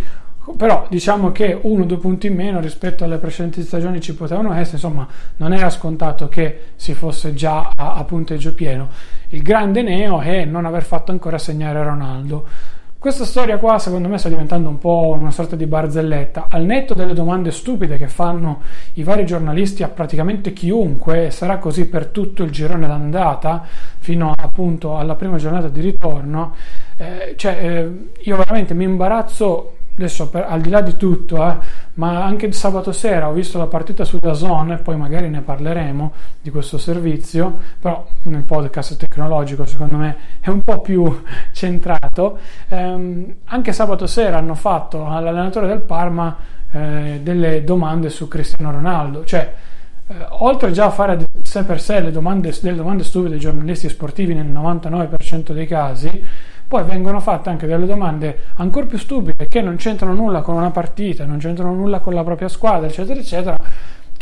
però 0.57 0.87
diciamo 0.91 1.33
che 1.33 1.59
uno 1.63 1.85
o 1.85 1.87
due 1.87 1.97
punti 1.99 2.27
in 2.27 2.35
meno 2.35 2.61
rispetto 2.61 3.05
alle 3.05 3.19
precedenti 3.19 3.63
stagioni 3.63 4.01
ci 4.01 4.15
potevano 4.15 4.53
essere, 4.53 4.77
insomma 4.77 5.07
non 5.37 5.53
era 5.53 5.71
scontato 5.71 6.29
che 6.29 6.73
si 6.77 6.93
fosse 6.93 7.33
già 7.35 7.71
a, 7.75 7.95
a 7.95 8.05
punteggio 8.05 8.55
pieno. 8.55 8.89
Il 9.29 9.43
grande 9.43 9.83
neo 9.83 10.21
è 10.21 10.45
non 10.45 10.67
aver 10.67 10.83
fatto 10.83 11.13
ancora 11.13 11.39
segnare 11.39 11.83
Ronaldo. 11.83 12.47
Questa 12.99 13.27
storia 13.27 13.59
qua 13.59 13.79
secondo 13.79 14.09
me 14.09 14.17
sta 14.17 14.31
diventando 14.31 14.67
un 14.69 14.79
po' 14.79 15.15
una 15.19 15.31
sorta 15.31 15.57
di 15.57 15.67
barzelletta. 15.67 16.47
Al 16.49 16.65
netto 16.65 16.95
delle 16.95 17.13
domande 17.13 17.51
stupide 17.51 17.99
che 17.99 18.09
fanno 18.09 18.63
i 18.95 19.03
vari 19.03 19.27
giornalisti 19.27 19.83
a 19.83 19.89
praticamente 19.89 20.55
chiunque, 20.55 21.31
sarà 21.31 21.59
così 21.59 21.87
per 21.87 22.07
tutto 22.07 22.43
il 22.43 22.51
girone 22.51 22.87
d'andata, 22.87 23.63
fino 23.99 24.33
appunto 24.35 24.97
alla 24.97 25.17
prima 25.17 25.37
giornata 25.37 25.69
di 25.69 25.83
ritorno, 25.83 26.55
eh, 26.97 27.35
cioè 27.37 27.59
eh, 27.61 27.91
io 28.23 28.37
veramente 28.37 28.73
mi 28.73 28.85
imbarazzo 28.85 29.73
adesso 29.97 30.29
per, 30.29 30.47
al 30.49 30.61
di 30.61 30.71
là 30.71 30.81
di 30.81 30.97
tutto, 30.97 31.47
eh, 31.47 31.57
ma 31.95 32.25
anche 32.25 32.47
il 32.47 32.55
sabato 32.55 32.93
sera 32.93 33.29
ho 33.29 33.33
visto 33.33 33.59
la 33.59 33.67
partita 33.67 34.05
su 34.05 34.19
Dazon 34.19 34.73
e 34.73 34.77
poi 34.79 34.97
magari 34.97 35.29
ne 35.29 35.41
parleremo 35.41 36.13
di 36.41 36.51
questo 36.51 36.79
servizio, 36.79 37.59
però 37.81 38.07
nel 38.25 38.43
podcast 38.43 38.97
tecnologico 38.97 39.67
secondo 39.67 39.97
me 39.97 40.17
è 40.41 40.49
un 40.49 40.63
po' 40.63 40.81
più 40.81 41.23
centrato. 41.53 42.39
Eh, 42.69 43.37
anche 43.45 43.73
sabato 43.73 44.07
sera 44.07 44.39
hanno 44.39 44.55
fatto 44.55 45.07
all'allenatore 45.07 45.67
del 45.67 45.81
Parma 45.81 46.37
eh, 46.71 47.21
delle 47.23 47.63
domande 47.65 48.11
su 48.11 48.27
Cristiano 48.29 48.73
Ronaldo, 48.73 49.25
cioè 49.25 49.53
eh, 50.07 50.15
oltre 50.31 50.71
già 50.71 50.87
a 50.87 50.91
fare 50.91 51.25
sé 51.43 51.65
per 51.65 51.81
sé 51.81 52.01
le 52.01 52.11
domande, 52.11 52.53
delle 52.61 52.77
domande 52.77 53.05
stupide 53.05 53.35
ai 53.35 53.41
giornalisti 53.41 53.89
sportivi 53.89 54.35
nel 54.35 54.47
99% 54.47 55.53
dei 55.53 55.67
casi, 55.67 56.23
poi 56.67 56.83
vengono 56.85 57.21
fatte 57.21 57.51
anche 57.51 57.67
delle 57.67 57.87
domande 57.87 58.39
ancora 58.57 58.87
più 58.87 58.99
stupide 58.99 59.47
che 59.49 59.61
non 59.61 59.77
c'entrano 59.77 60.15
nulla 60.15 60.43
con 60.43 60.55
una 60.55 60.71
partita, 60.71 61.25
non 61.25 61.39
c'entrano 61.39 61.75
nulla 61.75 62.01
con 62.01 62.15
la 62.15 62.25
propria 62.25 62.49
squadra, 62.49 62.87
eccetera, 62.87 63.21
eccetera, 63.21 63.57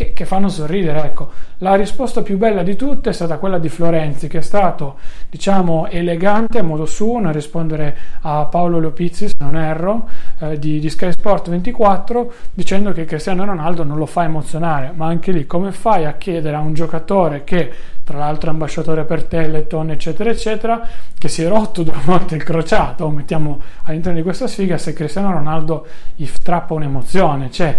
che, 0.02 0.12
che, 0.12 0.24
fanno 0.24 0.48
sorridere. 0.48 1.02
Ecco. 1.04 1.30
La 1.58 1.74
risposta 1.74 2.22
più 2.22 2.36
bella 2.38 2.62
di 2.62 2.74
tutte 2.74 3.10
è 3.10 3.12
stata 3.12 3.38
quella 3.38 3.58
di 3.58 3.68
Florenzi, 3.68 4.26
che 4.26 4.38
è 4.38 4.42
stato, 4.42 4.96
diciamo, 5.30 5.86
elegante 5.88 6.58
a 6.58 6.62
modo 6.62 6.86
suo 6.86 7.20
nel 7.20 7.32
rispondere 7.32 7.96
a 8.22 8.44
Paolo 8.46 8.80
Leopizzi, 8.80 9.28
se 9.28 9.34
non 9.38 9.56
erro, 9.56 10.08
eh, 10.40 10.58
di, 10.58 10.80
di, 10.80 10.90
Sky 10.90 11.12
Sport 11.12 11.50
24, 11.50 12.32
dicendo 12.52 12.92
che 12.92 13.04
Cristiano 13.04 13.44
Ronaldo 13.44 13.84
non 13.84 13.96
lo 13.96 14.06
fa 14.06 14.24
emozionare. 14.24 14.92
Ma 14.94 15.06
anche 15.06 15.30
lì, 15.30 15.46
come 15.46 15.70
fai 15.70 16.04
a 16.04 16.14
chiedere 16.14 16.56
a 16.56 16.60
un 16.60 16.74
giocatore 16.74 17.44
che, 17.44 17.70
tra 18.02 18.18
l'altro, 18.18 18.50
ambasciatore 18.50 19.04
per 19.04 19.24
Teleton, 19.24 19.90
eccetera, 19.90 20.30
eccetera, 20.30 20.86
che 21.16 21.28
si 21.28 21.42
è 21.42 21.48
rotto 21.48 21.84
due 21.84 21.98
volte 22.04 22.34
il 22.34 22.42
crociato, 22.42 23.08
mettiamo 23.08 23.60
all'interno 23.84 24.18
di 24.18 24.24
questa 24.24 24.48
sfiga, 24.48 24.76
se 24.78 24.92
Cristiano 24.92 25.30
Ronaldo 25.30 25.86
gli 26.16 26.26
strappa 26.26 26.74
un'emozione, 26.74 27.50
cioè 27.52 27.78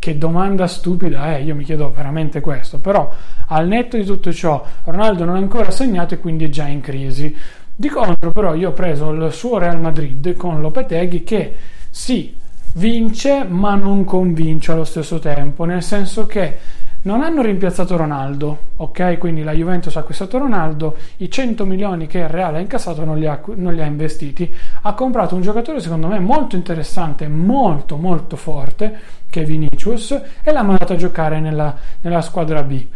che 0.00 0.18
domanda 0.18 0.66
stupida 0.66 1.36
è, 1.36 1.36
io 1.36 1.54
mi 1.54 1.62
chiedo 1.62 1.92
veramente 1.92 2.40
questo, 2.40 2.80
però 2.80 3.12
al 3.48 3.68
netto 3.68 3.96
di 3.96 4.04
tutto 4.04 4.32
ciò 4.32 4.64
Ronaldo 4.84 5.24
non 5.24 5.36
ha 5.36 5.38
ancora 5.38 5.70
segnato 5.70 6.14
e 6.14 6.18
quindi 6.18 6.46
è 6.46 6.48
già 6.48 6.66
in 6.66 6.80
crisi. 6.80 7.36
Di 7.76 7.88
contro 7.88 8.32
però 8.32 8.54
io 8.54 8.70
ho 8.70 8.72
preso 8.72 9.10
il 9.10 9.30
suo 9.30 9.58
Real 9.58 9.78
Madrid 9.78 10.34
con 10.34 10.60
Lopeteghi 10.60 11.22
che 11.22 11.54
sì, 11.90 12.34
vince 12.74 13.44
ma 13.44 13.74
non 13.74 14.04
convince 14.04 14.72
allo 14.72 14.84
stesso 14.84 15.18
tempo, 15.18 15.64
nel 15.64 15.82
senso 15.82 16.26
che 16.26 16.56
non 17.02 17.22
hanno 17.22 17.42
rimpiazzato 17.42 17.96
Ronaldo, 17.96 18.58
ok? 18.76 19.16
Quindi 19.18 19.42
la 19.42 19.52
Juventus 19.52 19.96
ha 19.96 20.00
acquistato 20.00 20.38
Ronaldo, 20.38 20.96
i 21.18 21.30
100 21.30 21.64
milioni 21.64 22.06
che 22.06 22.18
il 22.18 22.28
Reale 22.28 22.58
ha 22.58 22.60
incassato 22.60 23.04
non 23.04 23.18
li 23.18 23.26
ha, 23.26 23.40
non 23.54 23.74
li 23.74 23.80
ha 23.80 23.86
investiti, 23.86 24.52
ha 24.82 24.92
comprato 24.94 25.34
un 25.34 25.40
giocatore 25.40 25.80
secondo 25.80 26.08
me 26.08 26.18
molto 26.18 26.56
interessante, 26.56 27.26
molto 27.28 27.96
molto 27.96 28.36
forte, 28.36 28.98
che 29.30 29.42
è 29.42 29.44
Vinicius, 29.44 30.20
e 30.42 30.52
l'ha 30.52 30.62
mandato 30.62 30.92
a 30.92 30.96
giocare 30.96 31.40
nella, 31.40 31.74
nella 32.02 32.20
squadra 32.20 32.62
B. 32.62 32.86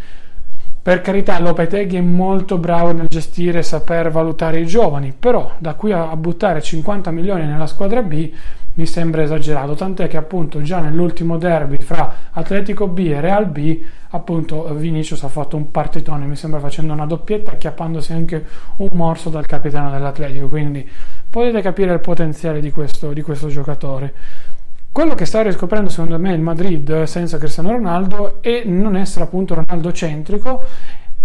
Per 0.83 1.01
carità, 1.01 1.40
Lopeteghi 1.40 1.97
è 1.97 2.03
molto 2.03 2.59
bravo 2.59 2.93
nel 2.93 3.07
gestire 3.09 3.61
e 3.61 3.62
saper 3.62 4.11
valutare 4.11 4.61
i 4.61 4.67
giovani, 4.67 5.14
però 5.19 5.53
da 5.57 5.73
qui 5.77 5.93
a 5.93 6.14
buttare 6.14 6.61
50 6.61 7.11
milioni 7.11 7.47
nella 7.47 7.67
squadra 7.67 8.03
B 8.03 8.31
mi 8.75 8.87
sembra 8.87 9.23
esagerato, 9.23 9.75
tant'è 9.75 10.09
che 10.09 10.17
appunto 10.17 10.61
già 10.63 10.81
nell'ultimo 10.81 11.39
derby 11.39 11.79
fra 11.79 12.31
Atletico 12.33 12.89
B 12.89 12.99
e 12.99 13.21
Real 13.21 13.47
B, 13.47 13.81
appunto 14.11 14.73
Vinicius 14.75 15.23
ha 15.23 15.29
fatto 15.29 15.57
un 15.57 15.71
partitone, 15.71 16.27
mi 16.27 16.37
sembra 16.37 16.59
facendo 16.59 16.93
una 16.93 17.07
doppietta, 17.07 17.53
acchiappandosi 17.53 18.13
anche 18.13 18.45
un 18.77 18.91
morso 18.93 19.31
dal 19.31 19.47
capitano 19.47 19.91
dell'Atletico, 19.91 20.49
quindi 20.49 20.89
potete 21.31 21.61
capire 21.61 21.93
il 21.93 22.01
potenziale 22.01 22.61
di 22.61 22.71
questo, 22.71 23.13
di 23.13 23.23
questo 23.23 23.49
giocatore. 23.49 24.13
Quello 24.95 25.15
che 25.15 25.25
sta 25.25 25.43
riscoprendo 25.43 25.91
secondo 25.91 26.21
me 26.21 26.33
il 26.33 26.41
Madrid 26.41 27.03
senza 27.03 27.37
Cristiano 27.37 27.73
Ronaldo 27.73 28.41
è 28.41 28.63
non 28.65 28.95
essere 28.95 29.25
appunto 29.25 29.55
Ronaldo 29.55 29.91
centrico 29.91 30.63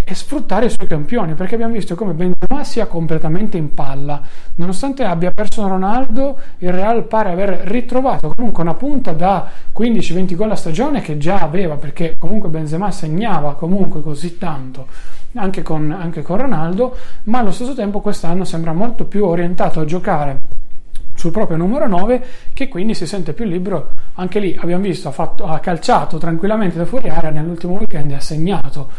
e 0.09 0.15
sfruttare 0.15 0.65
i 0.65 0.69
suoi 0.71 0.87
campioni, 0.87 1.35
perché 1.35 1.53
abbiamo 1.53 1.73
visto 1.73 1.93
come 1.93 2.13
Benzema 2.13 2.63
sia 2.63 2.87
completamente 2.87 3.57
in 3.57 3.75
palla. 3.75 4.19
Nonostante 4.55 5.03
abbia 5.03 5.29
perso 5.29 5.67
Ronaldo, 5.67 6.39
il 6.57 6.71
Real 6.71 7.03
pare 7.03 7.29
aver 7.29 7.49
ritrovato 7.65 8.33
comunque 8.35 8.63
una 8.63 8.73
punta 8.73 9.11
da 9.11 9.47
15-20 9.77 10.35
gol 10.35 10.49
a 10.49 10.55
stagione 10.55 11.01
che 11.01 11.19
già 11.19 11.37
aveva, 11.37 11.75
perché 11.75 12.15
comunque 12.17 12.49
Benzema 12.49 12.89
segnava 12.89 13.53
comunque 13.53 14.01
così 14.01 14.39
tanto 14.39 14.87
anche 15.35 15.61
con, 15.61 15.91
anche 15.91 16.23
con 16.23 16.37
Ronaldo, 16.37 16.97
ma 17.25 17.37
allo 17.37 17.51
stesso 17.51 17.75
tempo 17.75 17.99
quest'anno 17.99 18.45
sembra 18.45 18.73
molto 18.73 19.05
più 19.05 19.25
orientato 19.25 19.79
a 19.79 19.85
giocare 19.85 20.39
sul 21.13 21.31
proprio 21.31 21.57
numero 21.57 21.85
9 21.85 22.25
che 22.53 22.67
quindi 22.69 22.95
si 22.95 23.05
sente 23.05 23.33
più 23.33 23.43
libero 23.43 23.91
anche 24.13 24.39
lì 24.39 24.57
abbiamo 24.57 24.83
visto 24.83 25.09
ha, 25.09 25.11
fatto, 25.11 25.45
ha 25.45 25.59
calciato 25.59 26.17
tranquillamente 26.17 26.77
da 26.77 26.85
fuori 26.85 27.09
area 27.09 27.29
nell'ultimo 27.29 27.73
weekend 27.73 28.11
e 28.11 28.15
ha 28.15 28.21
segnato 28.21 28.89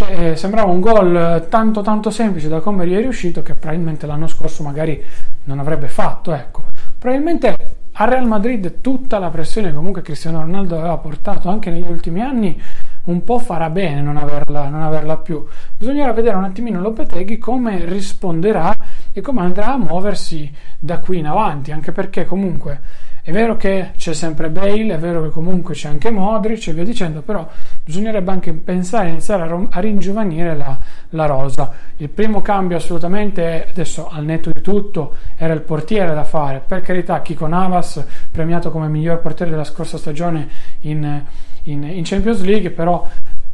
cioè, 0.00 0.30
eh, 0.30 0.36
sembrava 0.36 0.70
un 0.70 0.80
gol 0.80 1.46
tanto 1.50 1.82
tanto 1.82 2.08
semplice 2.10 2.48
da 2.48 2.60
come 2.60 2.86
gli 2.86 2.94
è 2.94 3.00
riuscito 3.00 3.42
che 3.42 3.54
probabilmente 3.54 4.06
l'anno 4.06 4.28
scorso 4.28 4.62
magari 4.62 5.02
non 5.44 5.58
avrebbe 5.58 5.88
fatto 5.88 6.32
ecco 6.32 6.62
probabilmente 6.98 7.54
a 7.92 8.04
Real 8.06 8.26
Madrid 8.26 8.80
tutta 8.80 9.18
la 9.18 9.28
pressione 9.28 9.74
comunque 9.74 10.00
Cristiano 10.00 10.40
Ronaldo 10.40 10.78
aveva 10.78 10.96
portato 10.96 11.50
anche 11.50 11.68
negli 11.68 11.86
ultimi 11.86 12.22
anni 12.22 12.58
un 13.04 13.24
po' 13.24 13.38
farà 13.38 13.68
bene 13.68 14.00
non 14.00 14.16
averla, 14.16 14.68
non 14.68 14.82
averla 14.82 15.16
più. 15.16 15.44
Bisognerà 15.76 16.12
vedere 16.12 16.36
un 16.36 16.44
attimino 16.44 16.80
Lopeteghi 16.80 17.38
come 17.38 17.84
risponderà 17.84 18.74
e 19.12 19.20
come 19.20 19.40
andrà 19.40 19.72
a 19.72 19.78
muoversi 19.78 20.52
da 20.78 20.98
qui 20.98 21.18
in 21.18 21.26
avanti, 21.26 21.72
anche 21.72 21.92
perché 21.92 22.26
comunque 22.26 22.80
è 23.22 23.32
vero 23.32 23.56
che 23.56 23.90
c'è 23.96 24.14
sempre 24.14 24.48
Bale, 24.48 24.94
è 24.94 24.98
vero 24.98 25.22
che 25.22 25.28
comunque 25.28 25.74
c'è 25.74 25.88
anche 25.88 26.10
Modric 26.10 26.68
e 26.68 26.72
via 26.72 26.84
dicendo, 26.84 27.20
però 27.20 27.46
bisognerebbe 27.84 28.30
anche 28.30 28.52
pensare 28.52 29.08
a 29.08 29.10
iniziare 29.10 29.42
a, 29.42 29.46
rom- 29.46 29.68
a 29.70 29.80
ringiovanire 29.80 30.56
la, 30.56 30.78
la, 31.10 31.26
rosa. 31.26 31.70
Il 31.98 32.08
primo 32.08 32.40
cambio 32.40 32.78
assolutamente, 32.78 33.66
adesso 33.68 34.08
al 34.08 34.24
netto 34.24 34.50
di 34.50 34.62
tutto, 34.62 35.16
era 35.36 35.52
il 35.52 35.60
portiere 35.60 36.14
da 36.14 36.24
fare. 36.24 36.62
Per 36.66 36.80
carità, 36.80 37.20
Kiko 37.20 37.46
Navas, 37.46 38.02
premiato 38.30 38.70
come 38.70 38.88
miglior 38.88 39.20
portiere 39.20 39.50
della 39.50 39.64
scorsa 39.64 39.98
stagione 39.98 40.48
in, 40.80 41.22
in, 41.64 41.82
in 41.82 42.02
Champions 42.04 42.40
League, 42.42 42.70
però 42.70 43.06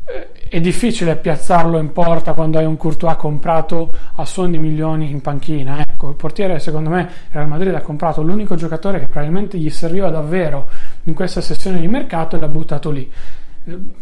eh, 0.05 0.29
è 0.49 0.61
difficile 0.61 1.17
piazzarlo 1.17 1.79
in 1.79 1.93
porta 1.93 2.35
quando 2.35 2.59
hai 2.59 2.65
un 2.65 2.77
Courtois 2.77 3.17
comprato 3.17 3.91
a 4.15 4.25
suon 4.25 4.53
di 4.53 4.59
milioni 4.59 5.11
in 5.11 5.21
panchina. 5.21 5.83
Ecco, 5.97 6.11
il 6.11 6.15
portiere, 6.15 6.59
secondo 6.59 6.91
me, 6.91 7.09
Real 7.31 7.49
Madrid 7.49 7.73
ha 7.75 7.81
comprato 7.81 8.21
l'unico 8.21 8.55
giocatore 8.55 9.01
che 9.01 9.07
probabilmente 9.07 9.57
gli 9.57 9.71
serviva 9.71 10.11
davvero 10.11 10.69
in 11.05 11.15
questa 11.15 11.41
sessione 11.41 11.81
di 11.81 11.89
mercato 11.89 12.37
e 12.37 12.39
l'ha 12.39 12.49
buttato 12.49 12.91
lì. 12.91 13.11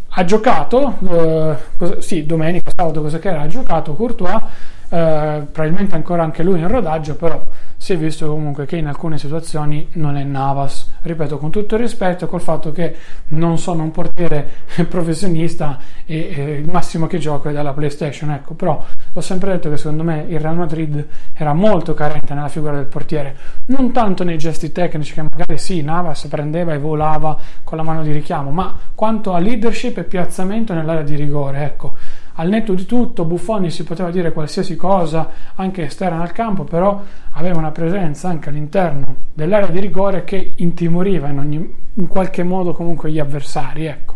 Ha 0.09 0.25
giocato, 0.25 0.97
eh, 1.09 2.01
sì, 2.01 2.25
domenica, 2.25 2.69
sabato, 2.75 3.01
cosa 3.01 3.17
che 3.17 3.29
era, 3.29 3.41
ha 3.41 3.47
giocato 3.47 3.93
Courtois 3.93 4.41
eh, 4.89 5.47
probabilmente 5.49 5.95
ancora 5.95 6.23
anche 6.23 6.43
lui 6.43 6.59
in 6.59 6.67
rodaggio, 6.67 7.15
però 7.15 7.41
si 7.77 7.93
è 7.93 7.97
visto 7.97 8.27
comunque 8.27 8.65
che 8.65 8.77
in 8.77 8.87
alcune 8.87 9.17
situazioni 9.17 9.87
non 9.93 10.17
è 10.17 10.23
Navas. 10.23 10.93
Ripeto, 11.01 11.37
con 11.37 11.51
tutto 11.51 11.75
il 11.75 11.81
rispetto, 11.81 12.27
col 12.27 12.41
fatto 12.41 12.71
che 12.71 12.95
non 13.27 13.57
sono 13.57 13.83
un 13.83 13.91
portiere 13.91 14.49
professionista 14.89 15.77
e 16.05 16.33
eh, 16.35 16.51
il 16.55 16.69
massimo 16.69 17.07
che 17.07 17.17
gioco 17.17 17.49
è 17.49 17.53
dalla 17.53 17.73
PlayStation, 17.73 18.31
ecco, 18.31 18.53
però 18.53 18.83
ho 19.13 19.21
sempre 19.21 19.51
detto 19.51 19.69
che 19.69 19.77
secondo 19.77 20.03
me 20.03 20.25
il 20.27 20.39
Real 20.39 20.55
Madrid 20.55 21.05
era 21.33 21.53
molto 21.53 21.93
carente 21.93 22.33
nella 22.33 22.49
figura 22.49 22.73
del 22.73 22.85
portiere, 22.85 23.35
non 23.67 23.91
tanto 23.91 24.23
nei 24.23 24.37
gesti 24.37 24.71
tecnici 24.71 25.13
che 25.13 25.21
magari 25.21 25.57
sì, 25.57 25.81
Navas 25.81 26.25
prendeva 26.25 26.73
e 26.73 26.77
volava 26.77 27.37
con 27.63 27.77
la 27.77 27.83
mano 27.83 28.03
di 28.03 28.11
richiamo, 28.11 28.51
ma 28.51 28.75
quanto 28.93 29.33
a 29.33 29.39
leadership 29.39 29.97
e 29.97 30.03
piazzamento 30.03 30.73
nell'area 30.73 31.03
di 31.03 31.15
rigore, 31.15 31.63
ecco 31.63 31.95
al 32.37 32.49
netto 32.49 32.73
di 32.73 32.85
tutto 32.85 33.23
Buffoni 33.23 33.69
si 33.69 33.83
poteva 33.83 34.11
dire 34.11 34.33
qualsiasi 34.33 34.75
cosa 34.75 35.29
anche 35.55 35.83
esterna 35.83 36.21
al 36.21 36.31
campo, 36.33 36.63
però 36.63 37.01
aveva 37.31 37.57
una 37.57 37.71
presenza 37.71 38.27
anche 38.27 38.49
all'interno 38.49 39.15
dell'area 39.33 39.69
di 39.69 39.79
rigore 39.79 40.23
che 40.23 40.53
intimoriva 40.57 41.29
in, 41.29 41.39
ogni, 41.39 41.75
in 41.93 42.07
qualche 42.07 42.43
modo 42.43 42.73
comunque 42.73 43.09
gli 43.11 43.19
avversari. 43.19 43.85
Ecco. 43.85 44.13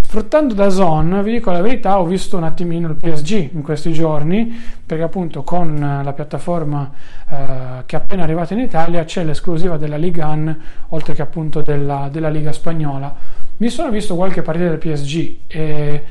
Sfruttando 0.00 0.54
da 0.54 0.70
Zone, 0.70 1.22
vi 1.22 1.32
dico 1.32 1.50
la 1.50 1.60
verità, 1.60 2.00
ho 2.00 2.06
visto 2.06 2.38
un 2.38 2.44
attimino 2.44 2.88
il 2.88 2.96
PSG 2.96 3.50
in 3.52 3.62
questi 3.62 3.92
giorni, 3.92 4.50
perché 4.84 5.02
appunto 5.04 5.42
con 5.42 6.00
la 6.02 6.12
piattaforma 6.14 6.90
eh, 7.28 7.82
che 7.84 7.96
è 7.96 8.00
appena 8.00 8.22
arrivata 8.22 8.54
in 8.54 8.60
Italia 8.60 9.04
c'è 9.04 9.22
l'esclusiva 9.22 9.76
della 9.76 9.98
Liga 9.98 10.28
1, 10.28 10.56
oltre 10.88 11.12
che 11.12 11.20
appunto 11.20 11.60
della, 11.60 12.08
della 12.10 12.30
Liga 12.30 12.52
Spagnola. 12.52 13.14
Mi 13.58 13.68
sono 13.68 13.90
visto 13.90 14.16
qualche 14.16 14.40
partita 14.40 14.70
del 14.70 14.78
PSG 14.78 15.36
e 15.46 16.04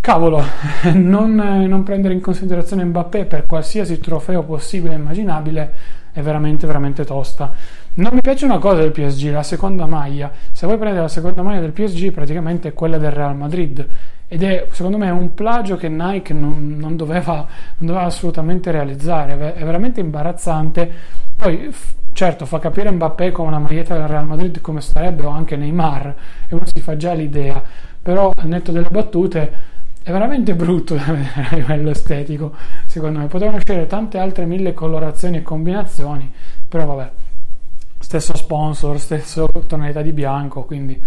Cavolo, 0.00 0.42
non, 0.94 1.34
non, 1.34 1.82
prendere 1.82 2.14
in 2.14 2.22
considerazione 2.22 2.84
Mbappé 2.84 3.26
per 3.26 3.44
qualsiasi 3.46 4.00
trofeo 4.00 4.42
possibile 4.44 4.94
e 4.94 4.96
immaginabile 4.96 5.72
è 6.12 6.22
veramente, 6.22 6.66
veramente 6.66 7.04
tosta. 7.04 7.52
Non 7.94 8.14
mi 8.14 8.20
piace 8.22 8.46
una 8.46 8.58
cosa 8.58 8.80
del 8.80 8.92
PSG, 8.92 9.30
la 9.30 9.42
seconda 9.42 9.84
maglia. 9.84 10.32
Se 10.52 10.64
vuoi 10.64 10.78
prendere 10.78 11.02
la 11.02 11.08
seconda 11.08 11.42
maglia 11.42 11.60
del 11.60 11.72
PSG, 11.72 12.12
praticamente 12.12 12.68
è 12.68 12.72
quella 12.72 12.96
del 12.96 13.10
Real 13.10 13.36
Madrid. 13.36 13.86
Ed 14.26 14.42
è 14.42 14.68
secondo 14.70 14.96
me 14.96 15.10
un 15.10 15.34
plagio 15.34 15.76
che 15.76 15.90
Nike 15.90 16.32
non, 16.32 16.76
non, 16.78 16.96
doveva, 16.96 17.34
non 17.34 17.86
doveva, 17.86 18.06
assolutamente 18.06 18.70
realizzare. 18.70 19.54
È 19.54 19.64
veramente 19.64 20.00
imbarazzante. 20.00 20.90
Poi, 21.36 21.74
certo, 22.14 22.46
fa 22.46 22.58
capire 22.58 22.90
Mbappé 22.90 23.32
con 23.32 23.46
una 23.46 23.58
maglietta 23.58 23.98
del 23.98 24.08
Real 24.08 24.26
Madrid 24.26 24.62
come 24.62 24.80
starebbe, 24.80 25.26
o 25.26 25.28
anche 25.28 25.56
Neymar, 25.56 26.14
e 26.48 26.54
uno 26.54 26.64
si 26.64 26.80
fa 26.80 26.96
già 26.96 27.12
l'idea. 27.12 27.62
Però, 28.00 28.32
al 28.34 28.46
netto 28.46 28.72
delle 28.72 28.88
battute 28.88 29.78
è 30.02 30.10
veramente 30.10 30.54
brutto 30.54 30.94
a 30.98 31.54
livello 31.54 31.90
estetico 31.90 32.54
secondo 32.86 33.18
me. 33.18 33.26
Potevano 33.26 33.58
scegliere 33.60 33.86
tante 33.86 34.18
altre 34.18 34.46
mille 34.46 34.72
colorazioni 34.72 35.38
e 35.38 35.42
combinazioni 35.42 36.30
però 36.68 36.86
vabbè. 36.86 37.10
Stesso 37.98 38.34
sponsor 38.34 38.98
stesso 38.98 39.48
tonalità 39.66 40.00
di 40.00 40.12
bianco 40.12 40.62
quindi 40.62 41.00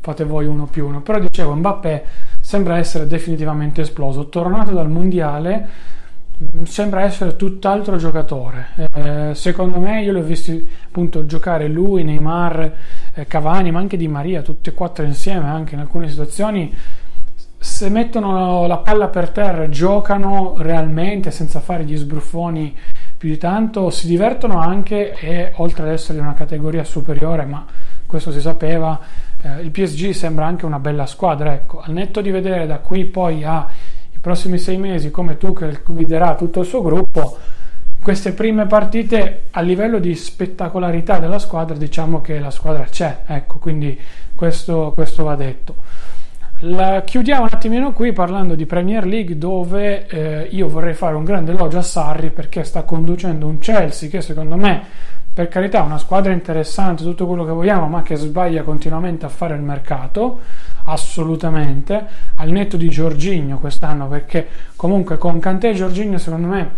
fate 0.00 0.24
voi 0.24 0.46
uno 0.46 0.66
più 0.66 0.86
uno. 0.86 1.02
Però 1.02 1.18
dicevo 1.18 1.54
Mbappé 1.54 2.04
sembra 2.40 2.78
essere 2.78 3.06
definitivamente 3.06 3.82
esploso. 3.82 4.28
Tornato 4.28 4.72
dal 4.72 4.88
mondiale 4.88 5.68
mm, 6.42 6.62
sembra 6.62 7.02
essere 7.02 7.36
tutt'altro 7.36 7.96
giocatore. 7.98 8.68
Eh, 8.94 9.34
secondo 9.34 9.78
me 9.78 10.02
io 10.02 10.12
l'ho 10.12 10.22
visto 10.22 10.58
appunto 10.86 11.26
giocare 11.26 11.68
lui, 11.68 12.02
Neymar, 12.04 12.76
eh, 13.12 13.26
Cavani 13.26 13.70
ma 13.70 13.78
anche 13.78 13.98
Di 13.98 14.08
Maria 14.08 14.40
tutti 14.40 14.70
e 14.70 14.74
quattro 14.74 15.04
insieme 15.04 15.48
anche 15.48 15.74
in 15.74 15.80
alcune 15.80 16.08
situazioni 16.08 16.74
se 17.60 17.88
mettono 17.88 18.66
la 18.66 18.78
palla 18.78 19.08
per 19.08 19.30
terra 19.30 19.68
giocano 19.68 20.54
realmente 20.58 21.32
senza 21.32 21.58
fare 21.60 21.84
gli 21.84 21.96
sbruffoni 21.96 22.76
più 23.16 23.28
di 23.28 23.36
tanto, 23.36 23.90
si 23.90 24.06
divertono 24.06 24.58
anche 24.60 25.12
e 25.14 25.52
oltre 25.56 25.82
ad 25.82 25.90
essere 25.90 26.20
una 26.20 26.34
categoria 26.34 26.84
superiore, 26.84 27.44
ma 27.44 27.66
questo 28.06 28.30
si 28.30 28.40
sapeva, 28.40 28.98
eh, 29.42 29.60
il 29.60 29.70
PSG 29.70 30.10
sembra 30.10 30.46
anche 30.46 30.64
una 30.66 30.78
bella 30.78 31.04
squadra. 31.04 31.52
Ecco, 31.52 31.80
al 31.80 31.92
netto 31.92 32.20
di 32.20 32.30
vedere 32.30 32.66
da 32.66 32.78
qui 32.78 33.04
poi 33.04 33.42
ai 33.42 33.64
prossimi 34.20 34.58
sei 34.58 34.78
mesi 34.78 35.10
come 35.10 35.36
Tuchel 35.36 35.82
guiderà 35.84 36.36
tutto 36.36 36.60
il 36.60 36.66
suo 36.66 36.80
gruppo, 36.80 37.36
queste 38.00 38.32
prime 38.32 38.66
partite 38.66 39.46
a 39.50 39.60
livello 39.60 39.98
di 39.98 40.14
spettacolarità 40.14 41.18
della 41.18 41.40
squadra 41.40 41.76
diciamo 41.76 42.20
che 42.20 42.38
la 42.38 42.50
squadra 42.50 42.84
c'è, 42.84 43.22
ecco, 43.26 43.58
quindi 43.58 43.98
questo, 44.36 44.92
questo 44.94 45.24
va 45.24 45.34
detto. 45.34 45.74
La 46.62 47.02
chiudiamo 47.02 47.42
un 47.42 47.50
attimino 47.52 47.92
qui 47.92 48.12
parlando 48.12 48.56
di 48.56 48.66
Premier 48.66 49.06
League 49.06 49.38
dove 49.38 50.08
eh, 50.08 50.48
io 50.50 50.68
vorrei 50.68 50.92
fare 50.92 51.14
un 51.14 51.22
grande 51.22 51.52
elogio 51.52 51.78
a 51.78 51.82
Sarri 51.82 52.30
perché 52.30 52.64
sta 52.64 52.82
conducendo 52.82 53.46
un 53.46 53.60
Chelsea 53.60 54.08
che 54.08 54.20
secondo 54.20 54.56
me 54.56 54.84
per 55.32 55.46
carità 55.46 55.78
è 55.78 55.82
una 55.82 55.98
squadra 55.98 56.32
interessante, 56.32 57.04
tutto 57.04 57.28
quello 57.28 57.44
che 57.44 57.52
vogliamo, 57.52 57.86
ma 57.86 58.02
che 58.02 58.16
sbaglia 58.16 58.64
continuamente 58.64 59.24
a 59.24 59.28
fare 59.28 59.54
il 59.54 59.62
mercato, 59.62 60.40
assolutamente, 60.86 62.04
al 62.34 62.48
netto 62.48 62.76
di 62.76 62.88
Giorginio 62.88 63.58
quest'anno 63.58 64.08
perché 64.08 64.48
comunque 64.74 65.16
con 65.16 65.38
Cantè 65.38 65.68
e 65.68 65.74
Giorginio 65.74 66.18
secondo 66.18 66.48
me 66.48 66.70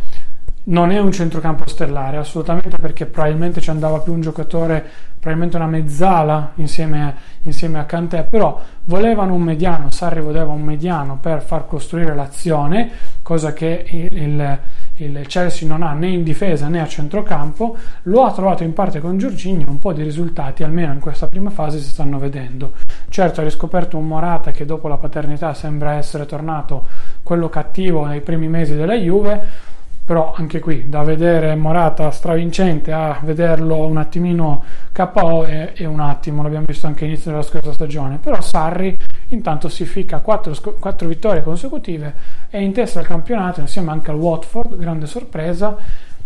non 0.70 0.90
è 0.90 0.98
un 0.98 1.12
centrocampo 1.12 1.66
stellare, 1.68 2.16
assolutamente 2.16 2.76
perché 2.76 3.06
probabilmente 3.06 3.60
ci 3.60 3.70
andava 3.70 3.98
più 3.98 4.12
un 4.12 4.20
giocatore, 4.20 4.84
probabilmente 5.18 5.56
una 5.56 5.66
mezzala 5.66 6.52
insieme 6.56 7.04
a, 7.04 7.14
insieme 7.42 7.78
a 7.78 7.84
Cantè, 7.84 8.26
però 8.28 8.60
volevano 8.84 9.34
un 9.34 9.42
mediano, 9.42 9.90
Sarri 9.90 10.20
voleva 10.20 10.52
un 10.52 10.62
mediano 10.62 11.18
per 11.20 11.42
far 11.42 11.66
costruire 11.66 12.14
l'azione, 12.14 12.90
cosa 13.22 13.52
che 13.52 14.08
il, 14.10 14.58
il 14.96 15.26
Chelsea 15.26 15.68
non 15.68 15.82
ha 15.82 15.92
né 15.92 16.08
in 16.08 16.22
difesa 16.22 16.68
né 16.68 16.80
a 16.80 16.86
centrocampo, 16.86 17.76
lo 18.02 18.24
ha 18.24 18.32
trovato 18.32 18.62
in 18.62 18.72
parte 18.72 19.00
con 19.00 19.18
Giorgini, 19.18 19.64
un 19.66 19.80
po' 19.80 19.92
di 19.92 20.04
risultati 20.04 20.62
almeno 20.62 20.92
in 20.92 21.00
questa 21.00 21.26
prima 21.26 21.50
fase 21.50 21.78
si 21.78 21.88
stanno 21.88 22.18
vedendo. 22.18 22.74
Certo 23.08 23.40
ha 23.40 23.44
riscoperto 23.44 23.96
un 23.96 24.06
Morata 24.06 24.52
che 24.52 24.64
dopo 24.64 24.86
la 24.86 24.98
paternità 24.98 25.52
sembra 25.52 25.94
essere 25.94 26.26
tornato 26.26 26.86
quello 27.24 27.48
cattivo 27.48 28.04
nei 28.06 28.20
primi 28.20 28.48
mesi 28.48 28.76
della 28.76 28.94
Juve, 28.94 29.68
però 30.10 30.32
anche 30.34 30.58
qui 30.58 30.88
da 30.88 31.04
vedere 31.04 31.54
Morata 31.54 32.10
stravincente 32.10 32.90
a 32.90 33.20
vederlo 33.22 33.86
un 33.86 33.96
attimino 33.96 34.64
KO 34.90 35.44
è, 35.44 35.72
è 35.72 35.84
un 35.84 36.00
attimo, 36.00 36.42
l'abbiamo 36.42 36.66
visto 36.66 36.88
anche 36.88 37.04
all'inizio 37.04 37.30
della 37.30 37.44
scorsa 37.44 37.72
stagione, 37.72 38.18
però 38.20 38.40
Sarri 38.40 38.96
intanto 39.28 39.68
si 39.68 39.84
ficca 39.84 40.18
4, 40.18 40.74
4 40.80 41.06
vittorie 41.06 41.44
consecutive 41.44 42.12
e 42.50 42.60
in 42.60 42.72
testa 42.72 42.98
al 42.98 43.06
campionato 43.06 43.60
insieme 43.60 43.92
anche 43.92 44.10
al 44.10 44.16
Watford, 44.16 44.76
grande 44.76 45.06
sorpresa, 45.06 45.76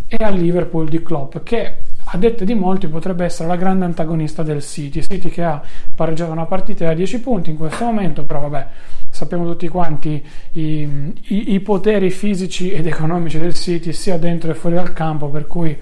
e 0.07 0.17
al 0.23 0.33
Liverpool 0.33 0.89
di 0.89 1.03
Klopp 1.03 1.37
che 1.43 1.77
a 2.05 2.17
dette 2.17 2.43
di 2.43 2.55
molti 2.55 2.87
potrebbe 2.87 3.25
essere 3.25 3.47
la 3.47 3.55
grande 3.55 3.85
antagonista 3.85 4.41
del 4.41 4.63
City, 4.63 5.03
City 5.03 5.29
che 5.29 5.43
ha 5.43 5.61
pareggiato 5.93 6.31
una 6.31 6.45
partita 6.45 6.85
da 6.85 6.95
10 6.95 7.19
punti 7.19 7.51
in 7.51 7.57
questo 7.57 7.85
momento, 7.85 8.23
però 8.23 8.39
vabbè 8.39 8.67
sappiamo 9.15 9.45
tutti 9.45 9.69
quanti 9.69 10.21
i, 10.51 11.13
i, 11.27 11.53
i, 11.53 11.59
poteri 11.61 12.11
fisici 12.11 12.71
ed 12.71 12.85
economici 12.85 13.39
del 13.39 13.53
City 13.53 13.93
sia 13.93 14.17
dentro 14.17 14.51
e 14.51 14.55
fuori 14.55 14.75
dal 14.75 14.91
campo, 14.91 15.29
per 15.29 15.47
cui 15.47 15.73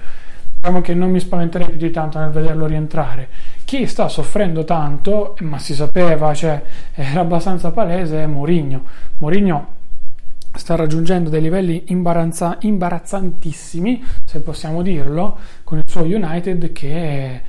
diciamo 0.53 0.81
che 0.81 0.93
non 0.93 1.09
mi 1.09 1.19
spaventerei 1.19 1.69
più 1.69 1.77
di 1.77 1.89
tanto 1.89 2.19
nel 2.19 2.29
vederlo 2.29 2.67
rientrare. 2.67 3.27
Chi 3.65 3.87
sta 3.87 4.07
soffrendo 4.07 4.63
tanto, 4.65 5.35
ma 5.39 5.57
si 5.57 5.73
sapeva, 5.73 6.31
cioè 6.35 6.61
era 6.93 7.21
abbastanza 7.21 7.71
palese, 7.71 8.21
è 8.21 8.27
Mourinho. 8.27 8.83
Mourinho 9.17 9.67
sta 10.53 10.75
raggiungendo 10.75 11.31
dei 11.31 11.41
livelli 11.41 11.85
imbarazza- 11.87 12.57
imbarazzantissimi, 12.59 14.03
se 14.25 14.41
possiamo 14.41 14.83
dirlo, 14.83 15.39
con 15.63 15.79
il 15.79 15.85
suo 15.87 16.03
United 16.03 16.71
che 16.71 17.41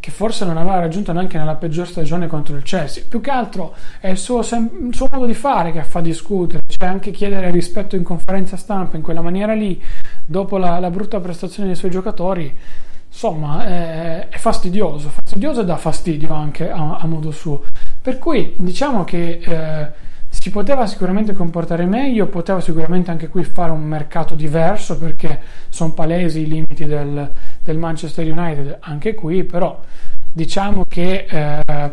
che 0.00 0.10
forse 0.10 0.44
non 0.44 0.56
aveva 0.56 0.78
raggiunto 0.78 1.12
neanche 1.12 1.38
nella 1.38 1.56
peggior 1.56 1.86
stagione 1.86 2.26
contro 2.26 2.56
il 2.56 2.62
Chelsea. 2.62 3.04
Più 3.08 3.20
che 3.20 3.30
altro 3.30 3.74
è 4.00 4.08
il 4.08 4.18
suo, 4.18 4.40
il 4.40 4.90
suo 4.92 5.08
modo 5.10 5.26
di 5.26 5.34
fare 5.34 5.72
che 5.72 5.82
fa 5.82 6.00
discutere, 6.00 6.62
cioè 6.66 6.88
anche 6.88 7.10
chiedere 7.10 7.50
rispetto 7.50 7.96
in 7.96 8.02
conferenza 8.02 8.56
stampa 8.56 8.96
in 8.96 9.02
quella 9.02 9.20
maniera 9.20 9.54
lì, 9.54 9.80
dopo 10.24 10.56
la, 10.56 10.78
la 10.78 10.90
brutta 10.90 11.20
prestazione 11.20 11.68
dei 11.68 11.76
suoi 11.76 11.90
giocatori. 11.90 12.56
Insomma, 13.10 13.64
è, 13.64 14.28
è 14.28 14.36
fastidioso, 14.36 15.08
fastidioso 15.08 15.62
e 15.62 15.64
dà 15.64 15.76
fastidio 15.76 16.32
anche 16.32 16.70
a, 16.70 16.98
a 16.98 17.06
modo 17.06 17.30
suo. 17.30 17.64
Per 18.00 18.18
cui 18.18 18.54
diciamo 18.56 19.02
che 19.04 19.40
eh, 19.42 20.06
si 20.28 20.50
poteva 20.50 20.86
sicuramente 20.86 21.32
comportare 21.32 21.84
meglio, 21.86 22.26
poteva 22.26 22.60
sicuramente 22.60 23.10
anche 23.10 23.28
qui 23.28 23.42
fare 23.44 23.72
un 23.72 23.82
mercato 23.82 24.34
diverso 24.34 24.98
perché 24.98 25.40
sono 25.68 25.92
palesi 25.92 26.40
i 26.40 26.46
limiti 26.46 26.84
del, 26.84 27.30
del 27.68 27.76
Manchester 27.76 28.26
United 28.26 28.78
anche 28.80 29.14
qui, 29.14 29.44
però 29.44 29.78
diciamo 30.32 30.84
che 30.88 31.26
eh, 31.28 31.92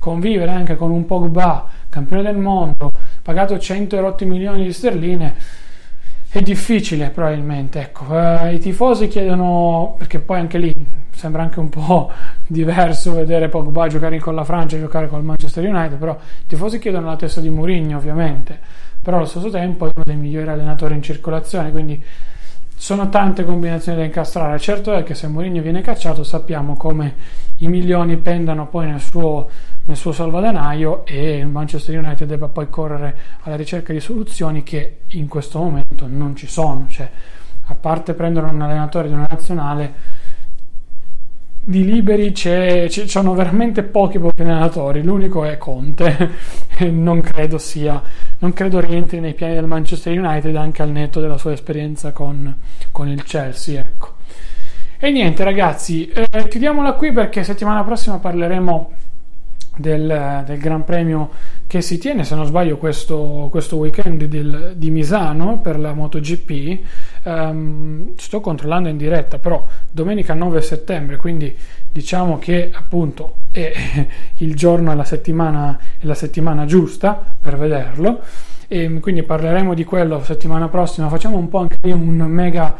convivere 0.00 0.50
anche 0.50 0.74
con 0.74 0.90
un 0.90 1.06
Pogba, 1.06 1.68
campione 1.88 2.22
del 2.22 2.36
mondo, 2.36 2.90
pagato 3.22 3.56
100 3.56 3.96
erotti 3.96 4.24
milioni 4.24 4.64
di 4.64 4.72
sterline, 4.72 5.34
è 6.28 6.40
difficile 6.40 7.10
probabilmente. 7.10 7.80
Ecco. 7.80 8.06
Eh, 8.18 8.54
I 8.54 8.58
tifosi 8.58 9.06
chiedono, 9.06 9.94
perché 9.96 10.18
poi 10.18 10.40
anche 10.40 10.58
lì 10.58 10.74
sembra 11.10 11.42
anche 11.42 11.60
un 11.60 11.68
po' 11.68 12.10
diverso 12.48 13.14
vedere 13.14 13.48
Pogba 13.48 13.86
giocare 13.86 14.18
con 14.18 14.34
la 14.34 14.42
Francia 14.42 14.76
e 14.76 14.80
giocare 14.80 15.06
con 15.06 15.20
il 15.20 15.24
Manchester 15.24 15.64
United, 15.64 15.98
però 15.98 16.18
i 16.18 16.46
tifosi 16.48 16.80
chiedono 16.80 17.06
la 17.06 17.16
testa 17.16 17.40
di 17.40 17.48
Mourinho 17.48 17.96
ovviamente, 17.96 18.58
però 19.00 19.18
allo 19.18 19.26
stesso 19.26 19.50
tempo 19.50 19.86
è 19.86 19.90
uno 19.94 20.04
dei 20.04 20.16
migliori 20.16 20.48
allenatori 20.48 20.94
in 20.94 21.02
circolazione, 21.02 21.70
quindi 21.70 22.02
sono 22.82 23.08
tante 23.08 23.44
combinazioni 23.44 23.98
da 23.98 24.04
incastrare. 24.04 24.58
Certo 24.58 24.92
è 24.92 25.04
che 25.04 25.14
se 25.14 25.28
Mourinho 25.28 25.62
viene 25.62 25.82
cacciato 25.82 26.24
sappiamo 26.24 26.76
come 26.76 27.14
i 27.58 27.68
milioni 27.68 28.16
pendano 28.16 28.66
poi 28.66 28.88
nel 28.88 28.98
suo, 28.98 29.48
nel 29.84 29.96
suo 29.96 30.10
salvadanaio 30.10 31.06
e 31.06 31.36
il 31.36 31.46
Manchester 31.46 31.96
United 31.96 32.26
debba 32.26 32.48
poi 32.48 32.68
correre 32.68 33.16
alla 33.42 33.54
ricerca 33.54 33.92
di 33.92 34.00
soluzioni 34.00 34.64
che 34.64 35.02
in 35.10 35.28
questo 35.28 35.60
momento 35.60 36.08
non 36.08 36.34
ci 36.34 36.48
sono. 36.48 36.86
Cioè, 36.88 37.08
a 37.66 37.74
parte 37.76 38.14
prendere 38.14 38.46
un 38.48 38.60
allenatore 38.60 39.06
di 39.06 39.14
una 39.14 39.28
nazionale, 39.30 39.94
di 41.64 41.84
liberi 41.84 42.32
c'è, 42.32 42.88
ci 42.88 43.08
sono 43.08 43.34
veramente 43.34 43.82
pochi 43.82 44.18
pochi 44.18 44.42
allenatori. 44.42 45.02
L'unico 45.02 45.44
è 45.44 45.58
Conte, 45.58 46.30
non 46.90 47.20
credo 47.20 47.58
sia 47.58 48.02
non 48.42 48.52
credo 48.52 48.80
rientri 48.80 49.20
nei 49.20 49.34
piani 49.34 49.54
del 49.54 49.66
Manchester 49.66 50.18
United 50.18 50.54
anche 50.56 50.82
al 50.82 50.90
netto 50.90 51.20
della 51.20 51.38
sua 51.38 51.52
esperienza 51.52 52.10
con, 52.12 52.54
con 52.90 53.08
il 53.08 53.22
Chelsea. 53.22 53.80
Ecco. 53.80 54.14
E 54.98 55.10
niente 55.10 55.44
ragazzi, 55.44 56.08
eh, 56.08 56.48
chiudiamola 56.48 56.92
qui 56.92 57.12
perché 57.12 57.44
settimana 57.44 57.84
prossima 57.84 58.18
parleremo 58.18 58.90
del, 59.76 60.42
del, 60.44 60.58
Gran 60.58 60.84
Premio 60.84 61.30
che 61.68 61.80
si 61.82 61.98
tiene, 61.98 62.24
se 62.24 62.34
non 62.34 62.46
sbaglio, 62.46 62.76
questo, 62.78 63.48
questo 63.50 63.76
weekend 63.76 64.24
del, 64.24 64.74
di 64.76 64.90
Misano 64.90 65.60
per 65.60 65.78
la 65.78 65.92
MotoGP. 65.92 66.80
Um, 67.24 68.14
sto 68.16 68.40
controllando 68.40 68.88
in 68.88 68.96
diretta, 68.96 69.38
però 69.38 69.64
domenica 69.90 70.34
9 70.34 70.60
settembre, 70.60 71.16
quindi 71.16 71.56
diciamo 71.90 72.38
che 72.38 72.70
appunto 72.72 73.36
è 73.52 73.72
il 74.38 74.56
giorno 74.56 74.90
e 74.90 74.94
la 74.96 75.04
settimana, 75.04 75.78
è 75.98 76.04
la 76.04 76.14
settimana 76.14 76.64
giusta 76.64 77.24
per 77.40 77.56
vederlo. 77.56 78.20
E 78.66 79.00
quindi 79.00 79.22
parleremo 79.22 79.74
di 79.74 79.84
quello 79.84 80.22
settimana 80.24 80.68
prossima. 80.68 81.08
Facciamo 81.08 81.36
un 81.36 81.48
po' 81.48 81.58
anche 81.58 81.76
un 81.92 82.16
mega 82.16 82.74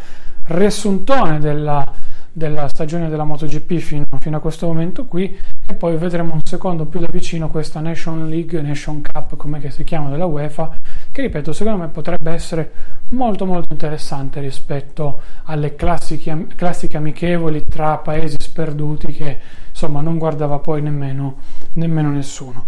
riassuntone 0.44 1.38
della 1.38 1.92
della 2.33 2.66
stagione 2.68 3.11
della 3.11 3.24
MotoGP 3.24 3.74
fino, 3.76 4.05
fino, 4.22 4.37
a 4.37 4.40
questo 4.40 4.68
momento 4.68 5.06
qui 5.06 5.37
e 5.66 5.74
poi 5.74 5.96
vedremo 5.96 6.32
un 6.32 6.42
secondo 6.44 6.87
più 6.87 7.00
da 7.00 7.08
vicino 7.11 7.48
questa 7.48 7.80
Nation 7.80 8.28
League, 8.28 8.62
Nation 8.62 9.02
Cup 9.02 9.37
come 9.37 9.68
si 9.70 9.82
chiama 9.82 10.11
della 10.11 10.26
UEFA 10.26 10.76
che 11.11 11.22
ripeto 11.22 11.52
secondo 11.52 11.80
me 11.80 11.88
potrebbe 11.88 12.30
essere 12.30 12.70
molto 13.11 13.46
molto 13.46 13.72
interessante 13.72 14.40
rispetto 14.40 15.20
alle 15.44 15.74
classiche, 15.74 16.46
classiche 16.54 16.96
amichevoli 16.96 17.64
tra 17.68 17.98
paesi 17.98 18.37
sperduti 18.38 19.12
che 19.12 19.38
insomma 19.68 20.00
non 20.00 20.18
guardava 20.18 20.61
poi 20.61 20.82
nemmeno, 20.82 21.38
nemmeno 21.72 22.11
nessuno 22.11 22.66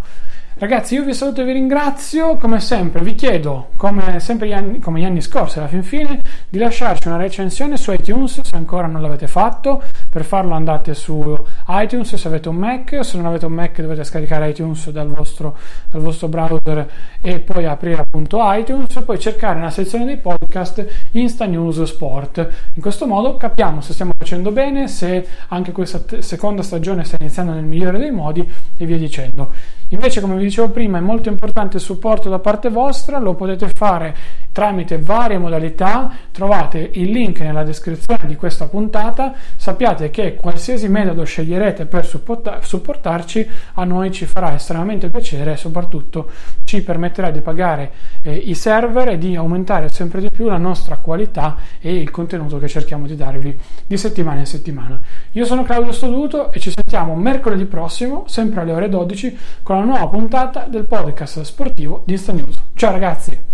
Ragazzi, 0.57 0.95
io 0.95 1.03
vi 1.03 1.13
saluto 1.15 1.41
e 1.41 1.45
vi 1.47 1.51
ringrazio. 1.51 2.37
Come 2.37 2.61
sempre, 2.61 3.03
vi 3.03 3.17
chiedo, 3.17 3.71
come 3.77 4.21
sempre 4.21 4.47
gli 4.47 4.53
anni, 4.53 4.79
come 4.79 5.01
gli 5.01 5.05
anni 5.05 5.21
scorsi, 5.21 5.59
alla 5.59 5.67
fin 5.67 5.83
fine, 5.83 6.21
di 6.49 6.59
lasciarci 6.59 7.09
una 7.09 7.17
recensione 7.17 7.77
su 7.77 7.91
iTunes 7.91 8.41
se 8.41 8.55
ancora 8.55 8.87
non 8.87 9.03
l'avete 9.03 9.27
fatto. 9.27 9.83
Per 10.09 10.25
farlo 10.25 10.55
andate 10.55 10.95
su 10.95 11.37
iTunes 11.67 12.15
se 12.15 12.29
avete 12.29 12.49
un 12.49 12.55
Mac, 12.55 13.05
se 13.05 13.17
non 13.17 13.27
avete 13.27 13.47
un 13.47 13.53
Mac 13.53 13.81
dovete 13.81 14.05
scaricare 14.05 14.51
iTunes 14.51 14.91
dal 14.91 15.09
vostro, 15.09 15.57
dal 15.91 16.01
vostro 16.01 16.29
browser 16.29 16.89
e 17.21 17.41
poi 17.41 17.67
aprire 17.67 18.03
appunto 18.03 18.39
iTunes 18.41 18.95
e 18.95 19.03
poi 19.03 19.19
cercare 19.19 19.57
nella 19.57 19.71
sezione 19.71 20.05
dei 20.05 20.19
podcast 20.19 21.09
Insta 21.13 21.47
News 21.47 21.83
Sport. 21.83 22.49
In 22.75 22.81
questo 22.81 23.09
modo 23.09 23.37
capiamo 23.37 23.81
se 23.81 23.93
stiamo 23.93 24.13
facendo 24.17 24.53
bene, 24.53 24.87
se 24.87 25.27
anche 25.49 25.73
questa 25.73 25.99
t- 25.99 26.21
seconda 26.21 26.63
stagione 26.63 27.03
sta 27.03 27.17
iniziando 27.19 27.51
nel 27.51 27.65
migliore 27.65 27.99
dei 27.99 28.13
modi 28.13 28.49
e 28.77 28.87
via 28.87 28.99
dicendo. 28.99 29.51
Invece, 29.89 30.21
come 30.21 30.37
vi 30.37 30.44
dicevo 30.45 30.71
prima, 30.71 30.99
è 30.99 31.01
molto 31.01 31.29
importante 31.29 31.77
il 31.77 31.83
supporto 31.83 32.29
da 32.29 32.39
parte 32.39 32.69
vostra, 32.69 33.19
lo 33.19 33.35
potete 33.35 33.69
fare 33.73 34.15
tramite 34.55 34.99
varie 34.99 35.37
modalità, 35.37 36.13
trovate 36.31 36.91
il 36.95 37.11
link 37.11 37.41
nella 37.41 37.65
descrizione 37.65 38.21
di 38.27 38.37
questa 38.37 38.69
puntata, 38.69 39.35
sappiate 39.57 40.11
che 40.11 40.37
qualsiasi 40.37 40.87
metodo 40.89 41.25
sceglierete 41.25 41.87
per 41.87 42.07
supportarci 42.07 43.51
a 43.75 43.85
noi 43.85 44.13
ci 44.13 44.27
farà 44.27 44.55
estremamente 44.55 45.09
piacere 45.09 45.53
e 45.53 45.57
soprattutto 45.57 46.31
ci 46.63 46.85
permetterà 46.85 47.33
di 47.33 47.41
pagare 47.41 47.91
eh, 48.23 48.33
i 48.33 48.55
server 48.55 49.09
e 49.09 49.19
di 49.19 49.35
aumentare 49.35 49.89
sempre 49.89 50.21
di 50.21 50.29
più 50.31 50.47
la 50.47 50.57
nostra 50.57 50.99
qualità 50.99 51.57
e 51.81 51.93
il 51.97 52.13
contenuto 52.13 52.59
che 52.59 52.69
cerchiamo 52.69 53.09
di 53.09 53.17
darvi 53.17 53.59
di 53.85 53.97
settimana 53.97 54.39
in 54.39 54.47
settimana. 54.47 55.01
Io 55.33 55.45
sono 55.45 55.65
Claudio 55.65 55.91
Stoduto 55.91 56.53
e 56.53 56.61
ci 56.61 56.71
sentiamo 56.71 57.17
mercoledì 57.17 57.65
prossimo, 57.65 58.23
sempre 58.29 58.61
alle 58.61 58.73
ore 58.73 58.89
12, 58.89 59.37
con 59.65 59.79
la 59.79 59.85
nuova 59.85 60.07
puntata 60.07 60.67
del 60.69 60.87
podcast 60.87 61.41
sportivo 61.41 62.05
di 62.07 62.13
Insta 62.13 62.33
News. 62.33 62.63
Ciao 62.75 62.93
ragazzi! 62.93 63.54